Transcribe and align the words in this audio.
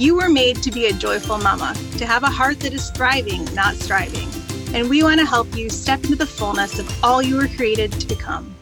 You 0.00 0.14
were 0.14 0.30
made 0.30 0.62
to 0.62 0.70
be 0.70 0.86
a 0.86 0.94
joyful 0.94 1.36
mama, 1.36 1.74
to 1.98 2.06
have 2.06 2.22
a 2.22 2.30
heart 2.30 2.60
that 2.60 2.72
is 2.72 2.88
thriving, 2.88 3.44
not 3.54 3.74
striving. 3.74 4.30
And 4.74 4.88
we 4.88 5.02
want 5.02 5.20
to 5.20 5.26
help 5.26 5.54
you 5.54 5.68
step 5.68 6.02
into 6.04 6.16
the 6.16 6.24
fullness 6.24 6.78
of 6.78 7.04
all 7.04 7.20
you 7.20 7.36
were 7.36 7.48
created 7.48 7.92
to 7.92 8.06
become. 8.06 8.56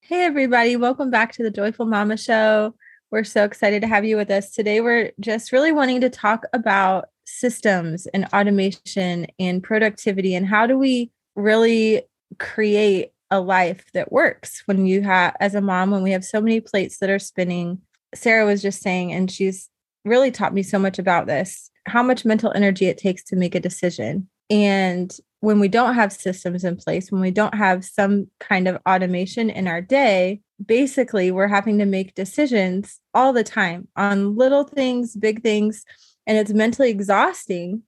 Hey, 0.00 0.24
everybody, 0.24 0.74
welcome 0.74 1.08
back 1.08 1.30
to 1.34 1.44
the 1.44 1.52
Joyful 1.52 1.86
Mama 1.86 2.16
Show. 2.16 2.74
We're 3.12 3.22
so 3.22 3.44
excited 3.44 3.80
to 3.82 3.86
have 3.86 4.04
you 4.04 4.16
with 4.16 4.28
us. 4.28 4.50
Today, 4.50 4.80
we're 4.80 5.12
just 5.20 5.52
really 5.52 5.70
wanting 5.70 6.00
to 6.00 6.10
talk 6.10 6.42
about 6.52 7.10
systems 7.26 8.08
and 8.08 8.24
automation 8.34 9.28
and 9.38 9.62
productivity 9.62 10.34
and 10.34 10.44
how 10.44 10.66
do 10.66 10.76
we 10.76 11.12
really 11.36 12.02
create 12.40 13.12
a 13.30 13.38
life 13.40 13.84
that 13.94 14.10
works 14.10 14.64
when 14.66 14.84
you 14.84 15.02
have, 15.02 15.36
as 15.38 15.54
a 15.54 15.60
mom, 15.60 15.92
when 15.92 16.02
we 16.02 16.10
have 16.10 16.24
so 16.24 16.40
many 16.40 16.60
plates 16.60 16.98
that 16.98 17.08
are 17.08 17.20
spinning. 17.20 17.82
Sara 18.14 18.46
was 18.46 18.62
just 18.62 18.82
saying, 18.82 19.12
and 19.12 19.30
she's 19.30 19.68
really 20.04 20.30
taught 20.30 20.54
me 20.54 20.62
so 20.62 20.78
much 20.78 20.98
about 20.98 21.26
this 21.26 21.70
how 21.88 22.02
much 22.02 22.24
mental 22.24 22.52
energy 22.54 22.86
it 22.86 22.98
takes 22.98 23.24
to 23.24 23.36
make 23.36 23.54
a 23.54 23.60
decision. 23.60 24.28
And 24.50 25.14
when 25.40 25.60
we 25.60 25.68
don't 25.68 25.94
have 25.94 26.12
systems 26.12 26.64
in 26.64 26.76
place, 26.76 27.12
when 27.12 27.20
we 27.20 27.30
don't 27.30 27.54
have 27.54 27.84
some 27.84 28.28
kind 28.40 28.68
of 28.68 28.78
automation 28.88 29.50
in 29.50 29.68
our 29.68 29.80
day, 29.80 30.40
basically 30.64 31.30
we're 31.30 31.48
having 31.48 31.78
to 31.78 31.86
make 31.86 32.14
decisions 32.14 33.00
all 33.14 33.32
the 33.32 33.44
time 33.44 33.88
on 33.96 34.36
little 34.36 34.64
things, 34.64 35.16
big 35.16 35.42
things, 35.42 35.84
and 36.26 36.36
it's 36.36 36.52
mentally 36.52 36.90
exhausting 36.90 37.82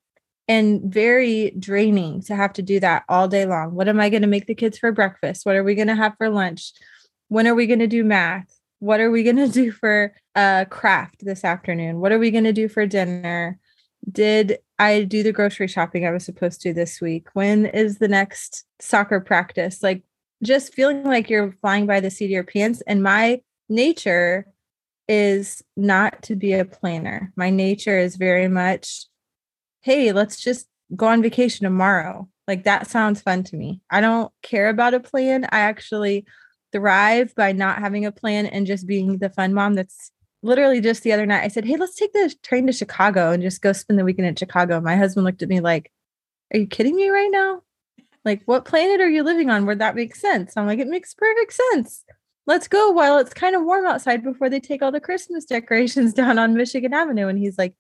and 0.49 0.83
very 0.93 1.51
draining 1.59 2.23
to 2.23 2.35
have 2.35 2.53
to 2.55 2.63
do 2.63 2.81
that 2.81 3.05
all 3.09 3.29
day 3.29 3.47
long. 3.47 3.75
What 3.75 3.89
am 3.89 4.01
I 4.01 4.11
going 4.11 4.23
to 4.23 4.29
make 4.29 4.47
the 4.47 4.55
kids 4.55 4.79
for 4.79 4.93
breakfast? 4.93 5.47
What 5.47 5.57
are 5.57 5.65
we 5.65 5.75
going 5.75 5.89
to 5.89 5.95
have 5.95 6.15
for 6.19 6.29
lunch? 6.29 6.73
When 7.29 7.47
are 7.47 7.55
we 7.55 7.67
going 7.67 7.79
to 7.81 7.87
do 7.87 8.05
math? 8.05 8.60
What 8.81 9.01
are 9.01 9.11
we 9.11 9.23
going 9.23 9.37
to 9.37 9.49
do 9.49 9.73
for 9.73 10.15
uh, 10.35 10.67
craft 10.67 11.25
this 11.25 11.45
afternoon? 11.45 12.01
What 12.01 12.13
are 12.13 12.19
we 12.19 12.31
going 12.31 12.45
to 12.45 12.53
do 12.53 12.69
for 12.69 12.87
dinner? 12.87 13.59
Did 14.11 14.59
I 14.79 15.05
do 15.05 15.23
the 15.23 15.33
grocery 15.33 15.69
shopping 15.69 16.07
I 16.07 16.11
was 16.11 16.25
supposed 16.25 16.61
to 16.63 16.73
this 16.73 17.01
week? 17.01 17.29
When 17.35 17.67
is 17.67 17.99
the 17.99 18.09
next 18.09 18.65
soccer 18.81 19.21
practice? 19.21 19.83
Like 19.83 20.03
just 20.43 20.75
feeling 20.75 21.05
like 21.05 21.29
you're 21.29 21.53
flying 21.61 21.87
by 21.87 22.01
the 22.01 22.11
seat 22.11 22.27
of 22.27 22.31
your 22.31 22.45
pants. 22.45 22.83
And 22.87 23.03
my 23.03 23.43
nature 23.69 24.47
is 25.07 25.63
not 25.77 26.23
to 26.23 26.37
be 26.37 26.53
a 26.53 26.65
planner. 26.65 27.33
My 27.37 27.51
nature 27.51 27.99
is 27.99 28.17
very 28.17 28.49
much, 28.49 29.07
hey, 29.83 30.13
let's 30.13 30.41
just 30.41 30.67
go 30.97 31.07
on 31.07 31.23
vacation 31.23 31.65
tomorrow. 31.65 32.29
Like 32.49 32.65
that 32.65 32.87
sounds 32.87 33.21
fun 33.21 33.45
to 33.45 33.57
me. 33.57 33.81
I 33.91 34.01
don't 34.01 34.33
care 34.43 34.69
about 34.69 34.95
a 34.95 35.01
plan. 35.01 35.45
I 35.45 35.61
actually 35.61 36.27
thrive 36.73 37.35
by 37.35 37.53
not 37.53 37.79
having 37.79 38.05
a 38.07 38.13
plan 38.13 38.47
and 38.47 38.67
just 38.67 38.87
being 38.87 39.19
the 39.19 39.31
fun 39.31 39.55
mom 39.55 39.75
that's 39.75 40.11
literally 40.43 40.81
just 40.81 41.03
the 41.03 41.13
other 41.13 41.27
night, 41.27 41.45
I 41.45 41.49
said, 41.49 41.65
Hey, 41.65 41.77
let's 41.77 41.97
take 41.97 42.13
the 42.13 42.35
train 42.43 42.67
to 42.67 42.73
Chicago 42.73 43.33
and 43.33 43.43
just 43.43 43.63
go 43.63 43.73
spend 43.73 43.99
the 43.99 44.05
weekend 44.05 44.29
in 44.29 44.37
Chicago. 44.37 44.81
My 44.81 44.97
husband 44.97 45.25
looked 45.25 45.43
at 45.43 45.49
me 45.49 45.61
like, 45.61 45.91
Are 46.53 46.59
you 46.59 46.67
kidding 46.67 46.97
me 46.97 47.09
right 47.09 47.31
now? 47.31 47.63
Like, 48.25 48.43
what 48.45 48.65
planet 48.65 49.01
are 49.01 49.09
you 49.09 49.23
living 49.23 49.49
on 49.51 49.67
where 49.67 49.77
that 49.77 49.97
makes 49.97 50.21
sense? 50.21 50.57
I'm 50.57 50.67
like, 50.67 50.79
It 50.79 50.89
makes 50.89 51.15
perfect 51.15 51.53
sense. 51.73 52.05
Let's 52.47 52.69
go 52.69 52.91
while 52.91 53.19
it's 53.19 53.35
kind 53.35 53.55
of 53.55 53.63
warm 53.65 53.87
outside 53.87 54.25
before 54.25 54.49
they 54.49 54.61
take 54.61 54.83
all 54.83 54.93
the 54.93 55.01
Christmas 55.01 55.45
decorations 55.45 56.15
down 56.15 56.39
on 56.39 56.55
Michigan 56.55 56.95
Avenue. 56.95 57.29
And 57.29 57.39
he's 57.39 57.59
like, 57.59 57.75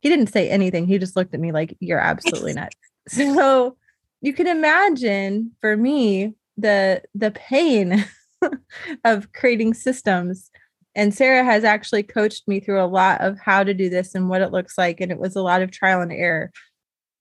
He 0.00 0.08
didn't 0.08 0.28
say 0.28 0.48
anything. 0.48 0.86
He 0.86 0.98
just 0.98 1.16
looked 1.16 1.34
at 1.34 1.40
me 1.40 1.52
like, 1.52 1.76
You're 1.80 1.98
absolutely 1.98 2.52
nuts. 2.54 2.76
so 3.08 3.76
you 4.20 4.32
can 4.32 4.46
imagine 4.46 5.52
for 5.60 5.76
me 5.76 6.34
the 6.56 7.02
the 7.14 7.30
pain 7.30 8.06
of 9.04 9.32
creating 9.32 9.74
systems 9.74 10.50
and 10.94 11.12
Sara 11.12 11.44
has 11.44 11.64
actually 11.64 12.04
coached 12.04 12.46
me 12.46 12.60
through 12.60 12.80
a 12.80 12.86
lot 12.86 13.20
of 13.20 13.38
how 13.38 13.64
to 13.64 13.74
do 13.74 13.88
this 13.88 14.14
and 14.14 14.28
what 14.28 14.42
it 14.42 14.52
looks 14.52 14.78
like. 14.78 15.00
And 15.00 15.10
it 15.10 15.18
was 15.18 15.34
a 15.34 15.42
lot 15.42 15.62
of 15.62 15.70
trial 15.70 16.00
and 16.00 16.12
error. 16.12 16.52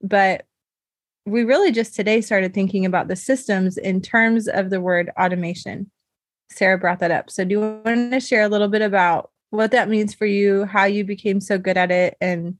But 0.01 0.45
we 1.25 1.43
really 1.43 1.71
just 1.71 1.95
today 1.95 2.21
started 2.21 2.53
thinking 2.53 2.85
about 2.85 3.07
the 3.07 3.15
systems 3.15 3.77
in 3.77 4.01
terms 4.01 4.47
of 4.47 4.69
the 4.69 4.81
word 4.81 5.09
automation. 5.19 5.89
Sara 6.51 6.77
brought 6.77 6.99
that 6.99 7.11
up. 7.11 7.31
So, 7.31 7.45
do 7.45 7.51
you 7.51 7.59
want 7.59 8.11
to 8.11 8.19
share 8.19 8.43
a 8.43 8.49
little 8.49 8.67
bit 8.67 8.81
about 8.81 9.31
what 9.49 9.71
that 9.71 9.89
means 9.89 10.13
for 10.13 10.25
you, 10.25 10.65
how 10.65 10.85
you 10.85 11.03
became 11.03 11.39
so 11.39 11.57
good 11.57 11.77
at 11.77 11.89
it, 11.89 12.15
and 12.21 12.57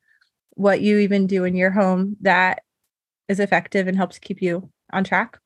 what 0.52 0.82
you 0.82 1.00
even 1.00 1.28
do 1.28 1.44
in 1.44 1.56
your 1.56 1.72
home 1.72 2.16
that 2.22 2.64
is 3.28 3.40
effective 3.40 3.88
and 3.88 3.98
helps 3.98 4.18
keep 4.18 4.42
you 4.42 4.72
on 4.92 5.04
track? 5.04 5.38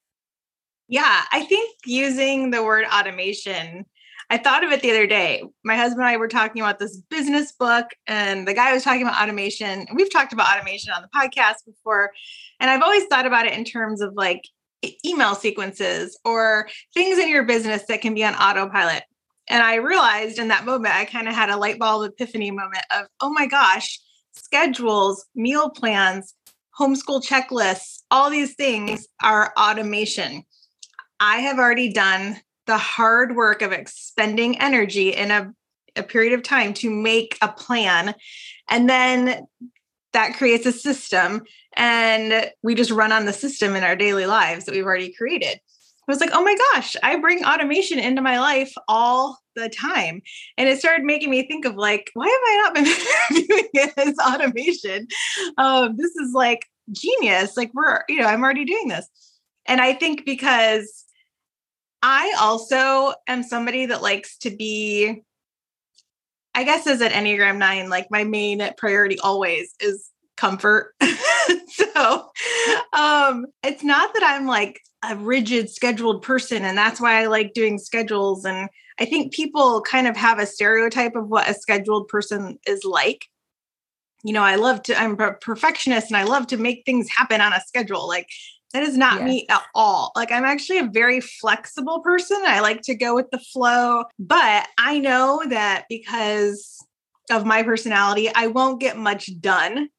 Yeah, 0.87 1.23
I 1.31 1.43
think 1.43 1.77
using 1.85 2.51
the 2.51 2.63
word 2.63 2.85
automation 2.85 3.85
I 4.29 4.37
thought 4.37 4.63
of 4.63 4.71
it 4.71 4.81
the 4.81 4.91
other 4.91 5.07
day. 5.07 5.43
My 5.63 5.77
husband 5.77 6.01
and 6.01 6.09
I 6.09 6.17
were 6.17 6.27
talking 6.27 6.61
about 6.61 6.79
this 6.79 6.97
business 6.97 7.53
book, 7.53 7.85
and 8.07 8.45
the 8.45 8.53
guy 8.53 8.73
was 8.73 8.83
talking 8.83 9.03
about 9.03 9.21
automation. 9.21 9.87
We've 9.93 10.11
talked 10.11 10.33
about 10.33 10.53
automation 10.53 10.91
on 10.91 11.01
the 11.01 11.07
podcast 11.17 11.65
before. 11.65 12.11
And 12.59 12.69
I've 12.69 12.81
always 12.81 13.05
thought 13.05 13.25
about 13.25 13.45
it 13.45 13.53
in 13.53 13.63
terms 13.63 14.01
of 14.01 14.13
like 14.15 14.41
email 15.05 15.33
sequences 15.33 16.19
or 16.25 16.67
things 16.93 17.17
in 17.19 17.29
your 17.29 17.43
business 17.43 17.85
that 17.87 18.01
can 18.01 18.13
be 18.13 18.23
on 18.25 18.35
autopilot. 18.35 19.03
And 19.49 19.63
I 19.63 19.75
realized 19.75 20.39
in 20.39 20.49
that 20.49 20.65
moment, 20.65 20.93
I 20.93 21.05
kind 21.05 21.29
of 21.29 21.33
had 21.33 21.49
a 21.49 21.55
light 21.55 21.79
bulb 21.79 22.11
epiphany 22.11 22.51
moment 22.51 22.83
of, 22.93 23.07
oh 23.21 23.29
my 23.29 23.47
gosh, 23.47 23.97
schedules, 24.33 25.25
meal 25.35 25.69
plans, 25.69 26.33
homeschool 26.77 27.25
checklists, 27.25 28.01
all 28.11 28.29
these 28.29 28.55
things 28.55 29.07
are 29.23 29.53
automation. 29.57 30.43
I 31.19 31.37
have 31.37 31.57
already 31.57 31.91
done 31.91 32.39
the 32.65 32.77
hard 32.77 33.35
work 33.35 33.61
of 33.61 33.71
expending 33.71 34.59
energy 34.59 35.09
in 35.09 35.31
a, 35.31 35.51
a 35.95 36.03
period 36.03 36.33
of 36.33 36.43
time 36.43 36.73
to 36.75 36.89
make 36.89 37.37
a 37.41 37.47
plan. 37.47 38.13
And 38.69 38.89
then 38.89 39.47
that 40.13 40.35
creates 40.35 40.65
a 40.65 40.71
system. 40.71 41.43
And 41.75 42.51
we 42.63 42.75
just 42.75 42.91
run 42.91 43.11
on 43.11 43.25
the 43.25 43.33
system 43.33 43.75
in 43.75 43.83
our 43.83 43.95
daily 43.95 44.25
lives 44.25 44.65
that 44.65 44.73
we've 44.73 44.85
already 44.85 45.13
created. 45.13 45.59
I 46.07 46.11
was 46.11 46.21
like, 46.21 46.29
oh 46.33 46.43
my 46.43 46.55
gosh, 46.73 46.95
I 47.03 47.17
bring 47.17 47.43
automation 47.43 47.99
into 47.99 48.21
my 48.21 48.39
life 48.39 48.73
all 48.87 49.39
the 49.55 49.67
time. 49.67 50.21
And 50.57 50.69
it 50.69 50.79
started 50.79 51.05
making 51.05 51.29
me 51.29 51.45
think 51.45 51.65
of 51.65 51.75
like, 51.75 52.11
why 52.13 52.25
have 52.25 52.33
I 52.45 52.61
not 52.63 52.75
been 52.75 53.45
viewing 53.47 53.69
it 53.73 53.93
as 53.97 54.15
automation? 54.19 55.07
Um, 55.57 55.97
this 55.97 56.15
is 56.15 56.31
like 56.33 56.65
genius. 56.93 57.57
Like 57.57 57.71
we're, 57.73 58.03
you 58.07 58.19
know, 58.19 58.27
I'm 58.27 58.41
already 58.41 58.63
doing 58.63 58.87
this. 58.87 59.07
And 59.65 59.81
I 59.81 59.93
think 59.93 60.25
because 60.25 61.03
I 62.09 62.33
also 62.39 63.13
am 63.27 63.43
somebody 63.43 63.87
that 63.87 64.01
likes 64.01 64.37
to 64.37 64.49
be, 64.49 65.23
I 66.55 66.63
guess, 66.63 66.87
as 66.87 67.01
an 67.01 67.11
Enneagram 67.11 67.57
nine, 67.57 67.89
like 67.89 68.07
my 68.09 68.23
main 68.23 68.65
priority 68.77 69.19
always 69.19 69.75
is 69.81 70.09
comfort. 70.37 70.95
so 71.67 72.29
um, 72.93 73.47
it's 73.61 73.83
not 73.83 74.13
that 74.13 74.23
I'm 74.23 74.47
like 74.47 74.79
a 75.03 75.17
rigid 75.17 75.69
scheduled 75.69 76.21
person, 76.21 76.63
and 76.63 76.77
that's 76.77 77.01
why 77.01 77.21
I 77.21 77.25
like 77.25 77.51
doing 77.53 77.77
schedules. 77.77 78.45
And 78.45 78.69
I 79.01 79.03
think 79.03 79.33
people 79.33 79.81
kind 79.81 80.07
of 80.07 80.15
have 80.15 80.39
a 80.39 80.45
stereotype 80.45 81.17
of 81.17 81.27
what 81.27 81.49
a 81.49 81.53
scheduled 81.53 82.07
person 82.07 82.57
is 82.65 82.85
like. 82.85 83.25
You 84.23 84.31
know, 84.31 84.43
I 84.43 84.55
love 84.55 84.81
to, 84.83 84.97
I'm 84.97 85.19
a 85.19 85.33
perfectionist 85.33 86.07
and 86.07 86.15
I 86.15 86.23
love 86.23 86.47
to 86.47 86.57
make 86.57 86.83
things 86.85 87.09
happen 87.09 87.41
on 87.41 87.51
a 87.51 87.59
schedule. 87.59 88.07
Like 88.07 88.29
that 88.73 88.83
is 88.83 88.97
not 88.97 89.19
yes. 89.19 89.23
me 89.23 89.45
at 89.49 89.63
all. 89.73 90.11
Like, 90.15 90.31
I'm 90.31 90.45
actually 90.45 90.79
a 90.79 90.87
very 90.87 91.21
flexible 91.21 91.99
person. 92.01 92.41
I 92.45 92.59
like 92.59 92.81
to 92.83 92.95
go 92.95 93.15
with 93.15 93.29
the 93.31 93.39
flow, 93.39 94.03
but 94.19 94.67
I 94.77 94.99
know 94.99 95.41
that 95.49 95.85
because 95.89 96.77
of 97.31 97.45
my 97.45 97.63
personality, 97.63 98.29
I 98.33 98.47
won't 98.47 98.79
get 98.79 98.97
much 98.97 99.29
done 99.39 99.89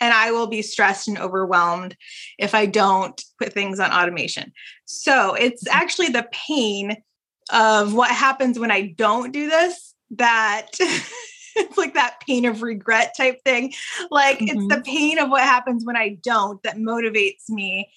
and 0.00 0.12
I 0.12 0.32
will 0.32 0.48
be 0.48 0.62
stressed 0.62 1.06
and 1.06 1.16
overwhelmed 1.16 1.96
if 2.38 2.54
I 2.54 2.66
don't 2.66 3.22
put 3.38 3.52
things 3.52 3.78
on 3.78 3.92
automation. 3.92 4.52
So 4.84 5.34
it's 5.34 5.64
mm-hmm. 5.64 5.78
actually 5.78 6.08
the 6.08 6.28
pain 6.32 6.96
of 7.50 7.94
what 7.94 8.10
happens 8.10 8.58
when 8.58 8.70
I 8.70 8.94
don't 8.96 9.32
do 9.32 9.48
this 9.48 9.94
that 10.16 10.68
it's 11.56 11.78
like 11.82 11.94
that 11.94 12.20
pain 12.26 12.44
of 12.44 12.62
regret 12.62 13.14
type 13.16 13.42
thing. 13.44 13.72
Like 14.10 14.38
mm-hmm. 14.38 14.48
it's 14.48 14.68
the 14.68 14.74
mm-hmm. 14.76 14.82
pain 14.82 15.18
of 15.18 15.30
what 15.30 15.42
happens 15.42 15.84
when 15.84 15.96
I 15.96 16.18
don't 16.22 16.62
that 16.62 16.76
motivates 16.76 17.48
me 17.48 17.90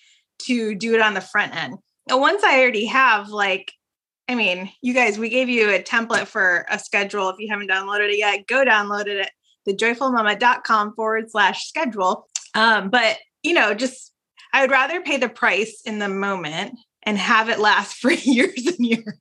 to 0.43 0.75
do 0.75 0.93
it 0.93 1.01
on 1.01 1.13
the 1.13 1.21
front 1.21 1.55
end. 1.55 1.77
And 2.09 2.19
once 2.19 2.43
I 2.43 2.59
already 2.61 2.85
have 2.85 3.29
like 3.29 3.71
I 4.27 4.33
mean, 4.33 4.71
you 4.81 4.95
guys, 4.95 5.19
we 5.19 5.29
gave 5.29 5.49
you 5.49 5.69
a 5.69 5.83
template 5.83 6.25
for 6.25 6.65
a 6.71 6.79
schedule. 6.79 7.29
If 7.29 7.35
you 7.37 7.47
haven't 7.47 7.69
downloaded 7.69 8.09
it 8.09 8.17
yet, 8.17 8.47
go 8.47 8.65
download 8.65 9.05
it 9.05 9.19
at 9.19 9.31
thejoyfulmama.com 9.67 10.95
forward 10.95 11.29
slash 11.29 11.67
schedule. 11.67 12.27
Um, 12.55 12.89
but, 12.89 13.19
you 13.43 13.53
know, 13.53 13.75
just 13.75 14.11
I 14.51 14.61
would 14.61 14.71
rather 14.71 14.99
pay 15.01 15.17
the 15.17 15.29
price 15.29 15.81
in 15.85 15.99
the 15.99 16.09
moment 16.09 16.73
and 17.03 17.19
have 17.19 17.49
it 17.49 17.59
last 17.59 17.97
for 18.01 18.11
years 18.11 18.65
and 18.65 18.83
years 18.83 19.19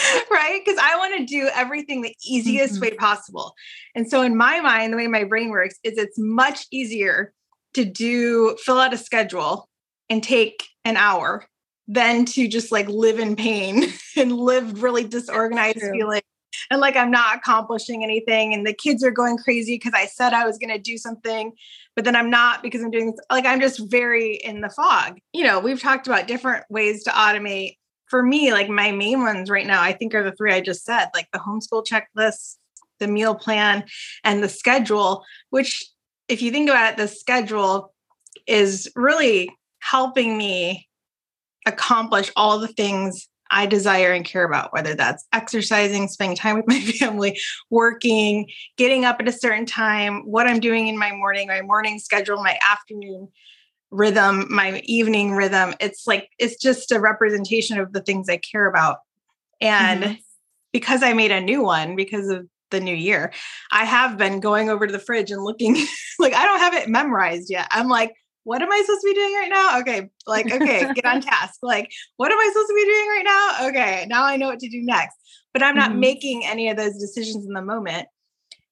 right? 0.30 0.60
Because 0.64 0.80
I 0.82 0.96
want 0.96 1.18
to 1.18 1.24
do 1.24 1.48
everything 1.54 2.02
the 2.02 2.14
easiest 2.24 2.74
mm-hmm. 2.74 2.82
way 2.82 2.90
possible. 2.92 3.54
And 3.94 4.08
so, 4.08 4.22
in 4.22 4.36
my 4.36 4.60
mind, 4.60 4.92
the 4.92 4.96
way 4.96 5.06
my 5.06 5.24
brain 5.24 5.50
works 5.50 5.76
is 5.82 5.98
it's 5.98 6.18
much 6.18 6.66
easier 6.70 7.32
to 7.74 7.84
do 7.84 8.56
fill 8.62 8.78
out 8.78 8.94
a 8.94 8.98
schedule 8.98 9.68
and 10.10 10.22
take 10.22 10.68
an 10.84 10.96
hour 10.96 11.46
than 11.88 12.24
to 12.24 12.48
just 12.48 12.70
like 12.70 12.88
live 12.88 13.18
in 13.18 13.36
pain 13.36 13.92
and 14.16 14.36
live 14.36 14.82
really 14.82 15.04
disorganized 15.04 15.80
feeling 15.80 16.22
and 16.70 16.80
like 16.80 16.96
I'm 16.96 17.10
not 17.10 17.36
accomplishing 17.36 18.04
anything 18.04 18.54
and 18.54 18.66
the 18.66 18.74
kids 18.74 19.02
are 19.02 19.10
going 19.10 19.38
crazy 19.38 19.76
because 19.76 19.92
I 19.94 20.06
said 20.06 20.32
I 20.32 20.46
was 20.46 20.58
going 20.58 20.70
to 20.70 20.78
do 20.78 20.96
something 20.96 21.52
but 21.94 22.04
then 22.04 22.16
I'm 22.16 22.30
not 22.30 22.62
because 22.62 22.82
I'm 22.82 22.90
doing 22.90 23.10
this. 23.10 23.20
like 23.30 23.46
I'm 23.46 23.60
just 23.60 23.90
very 23.90 24.36
in 24.36 24.60
the 24.60 24.70
fog. 24.70 25.18
You 25.32 25.44
know, 25.44 25.60
we've 25.60 25.80
talked 25.80 26.06
about 26.06 26.26
different 26.26 26.64
ways 26.70 27.04
to 27.04 27.10
automate 27.10 27.76
for 28.12 28.22
me, 28.22 28.52
like 28.52 28.68
my 28.68 28.92
main 28.92 29.22
ones 29.22 29.48
right 29.48 29.66
now, 29.66 29.80
I 29.80 29.94
think 29.94 30.14
are 30.14 30.22
the 30.22 30.36
three 30.36 30.52
I 30.52 30.60
just 30.60 30.84
said, 30.84 31.06
like 31.14 31.28
the 31.32 31.38
homeschool 31.38 31.86
checklist, 31.86 32.56
the 33.00 33.08
meal 33.08 33.34
plan, 33.34 33.84
and 34.22 34.42
the 34.42 34.50
schedule, 34.50 35.24
which 35.48 35.82
if 36.28 36.42
you 36.42 36.50
think 36.50 36.68
about 36.68 36.92
it, 36.92 36.96
the 36.98 37.08
schedule 37.08 37.94
is 38.46 38.86
really 38.94 39.50
helping 39.78 40.36
me 40.36 40.90
accomplish 41.64 42.30
all 42.36 42.58
the 42.58 42.68
things 42.68 43.30
I 43.50 43.64
desire 43.64 44.12
and 44.12 44.26
care 44.26 44.44
about, 44.44 44.74
whether 44.74 44.94
that's 44.94 45.26
exercising, 45.32 46.06
spending 46.08 46.36
time 46.36 46.56
with 46.56 46.68
my 46.68 46.80
family, 46.98 47.40
working, 47.70 48.46
getting 48.76 49.06
up 49.06 49.20
at 49.20 49.28
a 49.28 49.32
certain 49.32 49.64
time, 49.64 50.30
what 50.30 50.46
I'm 50.46 50.60
doing 50.60 50.88
in 50.88 50.98
my 50.98 51.12
morning, 51.12 51.48
my 51.48 51.62
morning 51.62 51.98
schedule, 51.98 52.42
my 52.42 52.58
afternoon 52.70 53.28
rhythm, 53.92 54.46
my 54.50 54.80
evening 54.84 55.32
rhythm. 55.32 55.74
It's 55.78 56.06
like, 56.06 56.30
it's 56.38 56.60
just 56.60 56.90
a 56.90 56.98
representation 56.98 57.78
of 57.78 57.92
the 57.92 58.00
things 58.00 58.28
I 58.28 58.38
care 58.38 58.66
about. 58.66 58.98
And 59.60 60.02
mm-hmm. 60.02 60.14
because 60.72 61.02
I 61.02 61.12
made 61.12 61.30
a 61.30 61.40
new 61.40 61.62
one 61.62 61.94
because 61.94 62.28
of 62.28 62.48
the 62.70 62.80
new 62.80 62.94
year, 62.94 63.32
I 63.70 63.84
have 63.84 64.18
been 64.18 64.40
going 64.40 64.70
over 64.70 64.86
to 64.86 64.92
the 64.92 64.98
fridge 64.98 65.30
and 65.30 65.44
looking 65.44 65.74
like 66.18 66.34
I 66.34 66.44
don't 66.44 66.58
have 66.58 66.74
it 66.74 66.88
memorized 66.88 67.50
yet. 67.50 67.68
I'm 67.70 67.88
like, 67.88 68.14
what 68.44 68.62
am 68.62 68.72
I 68.72 68.80
supposed 68.80 69.02
to 69.02 69.06
be 69.06 69.14
doing 69.14 69.34
right 69.34 69.50
now? 69.50 69.80
Okay, 69.80 70.10
like, 70.26 70.50
okay, 70.50 70.92
get 70.94 71.04
on 71.04 71.20
task. 71.20 71.58
Like, 71.62 71.92
what 72.16 72.32
am 72.32 72.38
I 72.38 72.48
supposed 72.48 72.68
to 72.68 72.74
be 72.74 72.84
doing 72.84 73.08
right 73.08 73.24
now? 73.24 73.68
Okay, 73.68 74.06
now 74.08 74.24
I 74.24 74.36
know 74.36 74.48
what 74.48 74.58
to 74.60 74.68
do 74.68 74.82
next. 74.82 75.16
But 75.52 75.62
I'm 75.62 75.76
not 75.76 75.90
mm-hmm. 75.90 76.00
making 76.00 76.46
any 76.46 76.70
of 76.70 76.76
those 76.76 76.98
decisions 76.98 77.46
in 77.46 77.52
the 77.52 77.62
moment. 77.62 78.08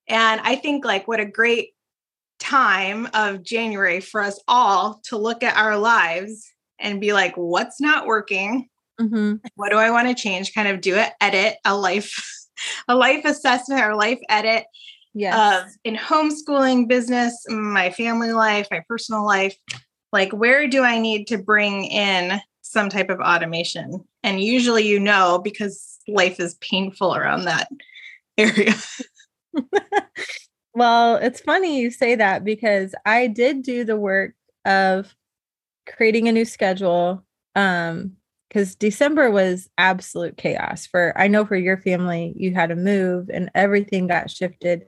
And 0.09 0.41
I 0.43 0.57
think, 0.57 0.85
like, 0.85 1.07
what 1.07 1.21
a 1.21 1.25
great 1.25 1.75
time 2.51 3.09
of 3.15 3.45
January 3.45 4.01
for 4.01 4.21
us 4.21 4.41
all 4.49 5.01
to 5.05 5.17
look 5.17 5.45
at 5.45 5.57
our 5.57 5.79
lives 5.79 6.53
and 6.81 7.01
be 7.01 7.13
like, 7.13 7.37
what's 7.37 7.81
not 7.81 8.07
working? 8.07 8.69
Mm-hmm. 9.01 9.37
What 9.55 9.71
do 9.71 9.77
I 9.77 9.93
want 9.93 10.09
to 10.09 10.21
change? 10.21 10.53
Kind 10.53 10.67
of 10.67 10.81
do 10.81 10.97
it, 10.97 11.13
edit 11.21 11.59
a 11.65 11.77
life, 11.77 12.13
a 12.89 12.97
life 12.97 13.25
assessment 13.25 13.83
or 13.83 13.95
life 13.95 14.19
edit. 14.29 14.65
Yes. 15.15 15.63
Of 15.63 15.73
in 15.85 15.95
homeschooling, 15.95 16.89
business, 16.89 17.37
my 17.49 17.91
family 17.91 18.33
life, 18.33 18.67
my 18.71 18.83
personal 18.89 19.25
life. 19.25 19.57
Like, 20.13 20.33
where 20.33 20.67
do 20.67 20.83
I 20.83 20.99
need 20.99 21.29
to 21.29 21.39
bring 21.39 21.85
in 21.85 22.41
some 22.63 22.89
type 22.89 23.11
of 23.11 23.21
automation? 23.21 24.05
And 24.25 24.41
usually, 24.41 24.87
you 24.87 24.99
know, 24.99 25.41
because 25.43 25.99
life 26.09 26.41
is 26.41 26.55
painful 26.57 27.15
around 27.15 27.45
that 27.45 27.69
area. 28.37 28.75
Well, 30.75 31.17
it's 31.17 31.41
funny 31.41 31.81
you 31.81 31.91
say 31.91 32.15
that 32.15 32.45
because 32.45 32.95
I 33.05 33.27
did 33.27 33.63
do 33.63 33.85
the 33.85 33.97
work 33.97 34.35
of 34.65 35.15
creating 35.87 36.29
a 36.29 36.33
new 36.33 36.45
schedule. 36.45 37.25
Um, 37.57 38.17
because 38.49 38.75
December 38.75 39.31
was 39.31 39.71
absolute 39.79 40.37
chaos 40.37 40.85
for 40.85 41.13
I 41.17 41.29
know 41.29 41.45
for 41.45 41.55
your 41.55 41.77
family, 41.77 42.35
you 42.37 42.53
had 42.53 42.71
to 42.71 42.77
move 42.77 43.31
and 43.33 43.49
everything 43.55 44.09
got 44.09 44.29
shifted. 44.29 44.87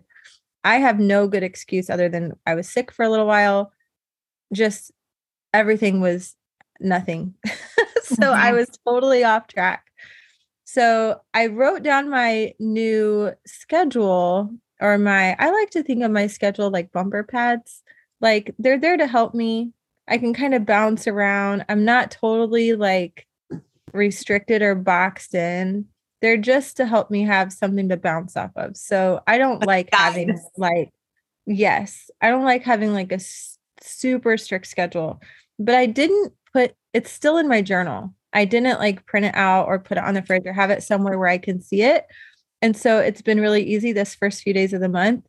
I 0.65 0.77
have 0.77 0.99
no 0.99 1.29
good 1.29 1.45
excuse 1.45 1.89
other 1.89 2.09
than 2.09 2.33
I 2.45 2.57
was 2.57 2.69
sick 2.69 2.91
for 2.91 3.05
a 3.05 3.09
little 3.09 3.27
while. 3.27 3.73
Just 4.53 4.91
everything 5.55 6.01
was 6.01 6.35
nothing. 6.81 7.35
so 8.03 8.17
mm-hmm. 8.17 8.25
I 8.25 8.53
was 8.53 8.69
totally 8.85 9.23
off 9.23 9.47
track. 9.47 9.87
So 10.65 11.21
I 11.33 11.47
wrote 11.47 11.85
down 11.85 12.11
my 12.11 12.55
new 12.59 13.33
schedule 13.47 14.51
or 14.83 14.99
my 14.99 15.37
I 15.39 15.51
like 15.51 15.71
to 15.71 15.83
think 15.83 16.03
of 16.03 16.11
my 16.11 16.27
schedule 16.27 16.71
like 16.71 16.93
bumper 16.93 17.23
pads. 17.23 17.83
Like 18.21 18.55
they're 18.59 18.79
there 18.79 18.97
to 18.97 19.07
help 19.07 19.35
me. 19.35 19.73
I 20.09 20.19
can 20.19 20.35
kind 20.35 20.55
of 20.55 20.67
bounce 20.67 21.07
around. 21.07 21.65
I'm 21.69 21.85
not 21.85 22.11
totally 22.11 22.75
like 22.75 23.27
restricted 23.93 24.61
or 24.61 24.75
boxed 24.75 25.35
in. 25.35 25.87
They're 26.21 26.37
just 26.37 26.77
to 26.77 26.87
help 26.87 27.11
me 27.11 27.23
have 27.23 27.53
something 27.53 27.89
to 27.89 27.97
bounce 27.97 28.37
off 28.37 28.51
of. 28.57 28.77
So 28.77 29.21
I 29.27 29.39
don't 29.39 29.65
like 29.65 29.89
having 29.93 30.39
like 30.57 30.91
yes, 31.47 32.11
I 32.21 32.31
don't 32.31 32.45
like 32.45 32.63
having 32.63 32.93
like 32.93 33.13
a 33.13 33.17
s- 33.17 33.59
super 33.81 34.37
strict 34.37 34.67
schedule. 34.67 35.21
But 35.59 35.77
I 35.77 35.87
didn't 35.87 36.33
put 36.53 36.75
it's 36.93 37.13
still 37.13 37.39
in 37.39 37.49
my 37.49 37.63
journal. 37.63 38.15
I 38.33 38.47
didn't 38.47 38.81
like 38.81 39.07
print 39.07 39.27
it 39.27 39.35
out 39.35 39.67
or 39.69 39.79
put 39.79 39.99
it 39.99 40.05
on 40.05 40.15
the 40.15 40.23
fridge 40.23 40.47
or 40.47 40.53
have 40.53 40.71
it 40.71 40.83
somewhere 40.83 41.19
where 41.19 41.29
I 41.29 41.39
can 41.39 41.61
see 41.61 41.83
it. 41.83 42.07
And 42.63 42.77
so 42.77 42.99
it's 42.99 43.23
been 43.23 43.41
really 43.41 43.63
easy 43.63 43.93
this 43.93 44.15
first 44.15 44.43
few 44.43 44.55
days 44.55 44.73
of 44.73 44.81
the 44.81 44.89
month 44.89 45.27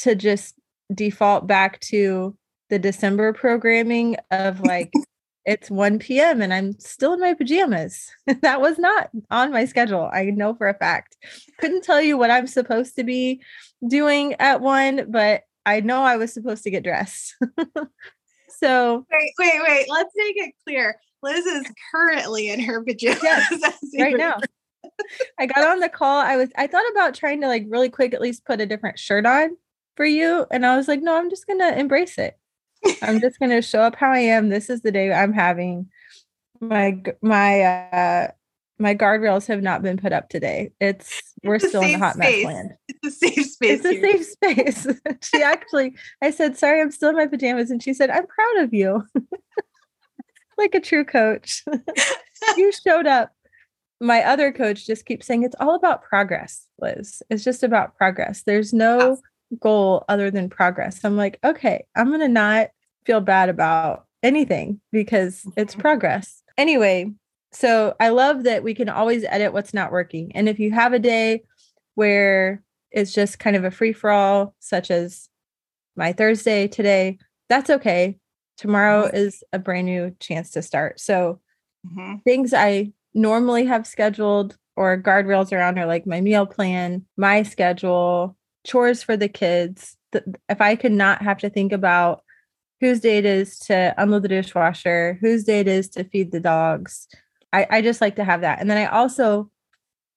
to 0.00 0.14
just 0.14 0.54
default 0.94 1.46
back 1.46 1.80
to 1.80 2.36
the 2.68 2.78
December 2.78 3.32
programming 3.32 4.16
of 4.30 4.60
like 4.60 4.92
it's 5.44 5.70
1 5.70 5.98
p.m. 5.98 6.40
and 6.40 6.54
I'm 6.54 6.78
still 6.78 7.14
in 7.14 7.20
my 7.20 7.34
pajamas. 7.34 8.10
that 8.42 8.60
was 8.60 8.78
not 8.78 9.10
on 9.30 9.50
my 9.50 9.64
schedule. 9.64 10.08
I 10.12 10.24
know 10.26 10.54
for 10.54 10.68
a 10.68 10.74
fact. 10.74 11.16
Couldn't 11.58 11.82
tell 11.82 12.00
you 12.00 12.16
what 12.16 12.30
I'm 12.30 12.46
supposed 12.46 12.94
to 12.96 13.04
be 13.04 13.42
doing 13.88 14.34
at 14.34 14.60
one, 14.60 15.10
but 15.10 15.42
I 15.66 15.80
know 15.80 16.02
I 16.02 16.16
was 16.16 16.32
supposed 16.32 16.62
to 16.64 16.70
get 16.70 16.84
dressed. 16.84 17.34
so 18.48 19.06
wait, 19.10 19.32
wait, 19.38 19.60
wait. 19.66 19.86
Let's 19.90 20.12
make 20.14 20.36
it 20.36 20.52
clear. 20.64 20.96
Liz 21.22 21.44
is 21.46 21.66
currently 21.92 22.50
in 22.50 22.60
her 22.60 22.82
pajamas. 22.84 23.22
Yes, 23.22 23.78
right 23.98 24.16
now. 24.16 24.38
I 25.38 25.46
got 25.46 25.64
on 25.64 25.80
the 25.80 25.88
call. 25.88 26.18
I 26.18 26.36
was 26.36 26.50
I 26.56 26.66
thought 26.66 26.90
about 26.92 27.14
trying 27.14 27.40
to 27.42 27.48
like 27.48 27.66
really 27.68 27.88
quick 27.88 28.14
at 28.14 28.20
least 28.20 28.44
put 28.44 28.60
a 28.60 28.66
different 28.66 28.98
shirt 28.98 29.26
on 29.26 29.56
for 29.96 30.04
you. 30.04 30.46
And 30.50 30.64
I 30.66 30.76
was 30.76 30.88
like, 30.88 31.02
no, 31.02 31.16
I'm 31.16 31.30
just 31.30 31.46
gonna 31.46 31.72
embrace 31.72 32.18
it. 32.18 32.38
I'm 33.02 33.20
just 33.20 33.38
gonna 33.38 33.62
show 33.62 33.82
up 33.82 33.96
how 33.96 34.10
I 34.10 34.18
am. 34.18 34.48
This 34.48 34.70
is 34.70 34.82
the 34.82 34.92
day 34.92 35.12
I'm 35.12 35.32
having. 35.32 35.88
My 36.60 37.02
my 37.20 37.62
uh 37.62 38.28
my 38.78 38.94
guardrails 38.94 39.46
have 39.46 39.62
not 39.62 39.82
been 39.82 39.96
put 39.96 40.12
up 40.12 40.28
today. 40.28 40.72
It's 40.80 41.22
we're 41.42 41.54
it's 41.54 41.68
still 41.68 41.82
in 41.82 41.92
the 41.92 41.98
hot 41.98 42.14
space. 42.14 42.44
mess 42.44 42.54
land. 42.54 42.74
It's 42.88 43.06
a 43.06 43.10
safe 43.10 43.46
space. 43.46 43.84
It's 43.84 43.88
here. 43.88 44.04
a 44.04 44.10
safe 44.12 44.26
space. 44.26 44.86
she 45.32 45.42
actually, 45.42 45.94
I 46.20 46.30
said, 46.30 46.58
sorry, 46.58 46.80
I'm 46.80 46.90
still 46.90 47.10
in 47.10 47.16
my 47.16 47.26
pajamas. 47.26 47.70
And 47.70 47.82
she 47.82 47.94
said, 47.94 48.10
I'm 48.10 48.26
proud 48.26 48.64
of 48.64 48.74
you. 48.74 49.06
like 50.58 50.74
a 50.74 50.80
true 50.80 51.04
coach. 51.04 51.64
you 52.56 52.72
showed 52.72 53.06
up 53.06 53.32
my 54.02 54.22
other 54.24 54.50
coach 54.52 54.84
just 54.84 55.06
keeps 55.06 55.26
saying 55.26 55.44
it's 55.44 55.54
all 55.60 55.76
about 55.76 56.02
progress, 56.02 56.66
Liz. 56.80 57.22
It's 57.30 57.44
just 57.44 57.62
about 57.62 57.96
progress. 57.96 58.42
There's 58.42 58.72
no 58.72 59.18
goal 59.60 60.04
other 60.08 60.30
than 60.30 60.50
progress. 60.50 61.00
I'm 61.04 61.16
like, 61.16 61.38
okay, 61.44 61.86
I'm 61.94 62.08
going 62.08 62.20
to 62.20 62.28
not 62.28 62.70
feel 63.06 63.20
bad 63.20 63.48
about 63.48 64.06
anything 64.22 64.80
because 64.90 65.46
it's 65.56 65.74
mm-hmm. 65.74 65.82
progress. 65.82 66.42
Anyway, 66.58 67.12
so 67.52 67.94
I 68.00 68.08
love 68.08 68.42
that 68.42 68.64
we 68.64 68.74
can 68.74 68.88
always 68.88 69.24
edit 69.24 69.52
what's 69.52 69.72
not 69.72 69.92
working. 69.92 70.32
And 70.34 70.48
if 70.48 70.58
you 70.58 70.72
have 70.72 70.92
a 70.92 70.98
day 70.98 71.44
where 71.94 72.62
it's 72.90 73.12
just 73.12 73.38
kind 73.38 73.54
of 73.54 73.64
a 73.64 73.70
free 73.70 73.92
for 73.92 74.10
all, 74.10 74.54
such 74.58 74.90
as 74.90 75.28
my 75.94 76.12
Thursday 76.12 76.66
today, 76.66 77.18
that's 77.48 77.70
okay. 77.70 78.18
Tomorrow 78.56 79.06
mm-hmm. 79.06 79.16
is 79.16 79.44
a 79.52 79.60
brand 79.60 79.86
new 79.86 80.16
chance 80.18 80.50
to 80.52 80.62
start. 80.62 80.98
So, 80.98 81.40
mm-hmm. 81.86 82.16
things 82.24 82.52
I 82.52 82.92
normally 83.14 83.66
have 83.66 83.86
scheduled 83.86 84.56
or 84.76 85.00
guardrails 85.00 85.52
around 85.52 85.78
are 85.78 85.86
like 85.86 86.06
my 86.06 86.20
meal 86.20 86.46
plan, 86.46 87.04
my 87.16 87.42
schedule, 87.42 88.36
chores 88.64 89.02
for 89.02 89.16
the 89.16 89.28
kids. 89.28 89.96
If 90.48 90.60
I 90.60 90.76
could 90.76 90.92
not 90.92 91.22
have 91.22 91.38
to 91.38 91.50
think 91.50 91.72
about 91.72 92.22
whose 92.80 93.00
day 93.00 93.18
it 93.18 93.26
is 93.26 93.58
to 93.60 93.94
unload 93.96 94.22
the 94.22 94.28
dishwasher, 94.28 95.18
whose 95.20 95.44
day 95.44 95.60
it 95.60 95.68
is 95.68 95.88
to 95.90 96.04
feed 96.04 96.32
the 96.32 96.40
dogs. 96.40 97.06
I, 97.52 97.66
I 97.70 97.82
just 97.82 98.00
like 98.00 98.16
to 98.16 98.24
have 98.24 98.40
that. 98.40 98.60
And 98.60 98.70
then 98.70 98.78
I 98.78 98.86
also 98.86 99.50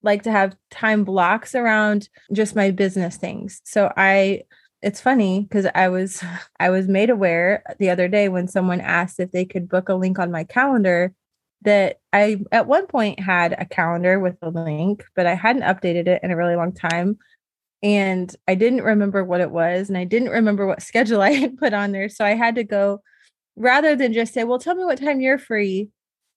like 0.02 0.24
to 0.24 0.32
have 0.32 0.56
time 0.72 1.04
blocks 1.04 1.54
around 1.54 2.10
just 2.32 2.56
my 2.56 2.72
business 2.72 3.18
things. 3.18 3.62
So 3.66 3.92
I 3.98 4.44
it's 4.82 5.02
funny 5.02 5.42
because 5.42 5.66
I 5.74 5.90
was 5.90 6.24
I 6.60 6.70
was 6.70 6.88
made 6.88 7.10
aware 7.10 7.64
the 7.80 7.90
other 7.90 8.08
day 8.08 8.30
when 8.30 8.48
someone 8.48 8.82
asked 8.82 9.20
if 9.20 9.32
they 9.32 9.46
could 9.46 9.68
book 9.68 9.90
a 9.90 9.96
link 9.96 10.20
on 10.20 10.32
my 10.32 10.44
calendar 10.44 11.14
that 11.62 11.98
I 12.14 12.38
at 12.52 12.68
one 12.68 12.88
point 12.88 13.20
had 13.20 13.54
a 13.58 13.66
calendar 13.66 14.20
with 14.20 14.38
a 14.42 14.50
link, 14.50 15.04
but 15.16 15.26
I 15.26 15.36
hadn't 15.36 15.64
updated 15.64 16.08
it 16.08 16.22
in 16.24 16.32
a 16.32 16.38
really 16.38 16.56
long 16.56 16.74
time. 16.74 17.18
And 17.84 18.34
I 18.48 18.56
didn't 18.56 18.82
remember 18.82 19.24
what 19.24 19.42
it 19.42 19.52
was, 19.52 19.90
and 19.90 19.98
I 19.98 20.06
didn't 20.06 20.30
remember 20.30 20.66
what 20.66 20.82
schedule 20.82 21.22
I 21.24 21.32
had 21.32 21.58
put 21.58 21.74
on 21.74 21.92
there. 21.92 22.10
So 22.10 22.26
I 22.26 22.36
had 22.36 22.56
to 22.56 22.64
go 22.64 23.02
rather 23.56 23.96
than 23.96 24.14
just 24.14 24.34
say, 24.34 24.44
Well, 24.44 24.60
tell 24.60 24.76
me 24.76 24.86
what 24.86 25.00
time 25.00 25.22
you're 25.22 25.38
free 25.38 25.90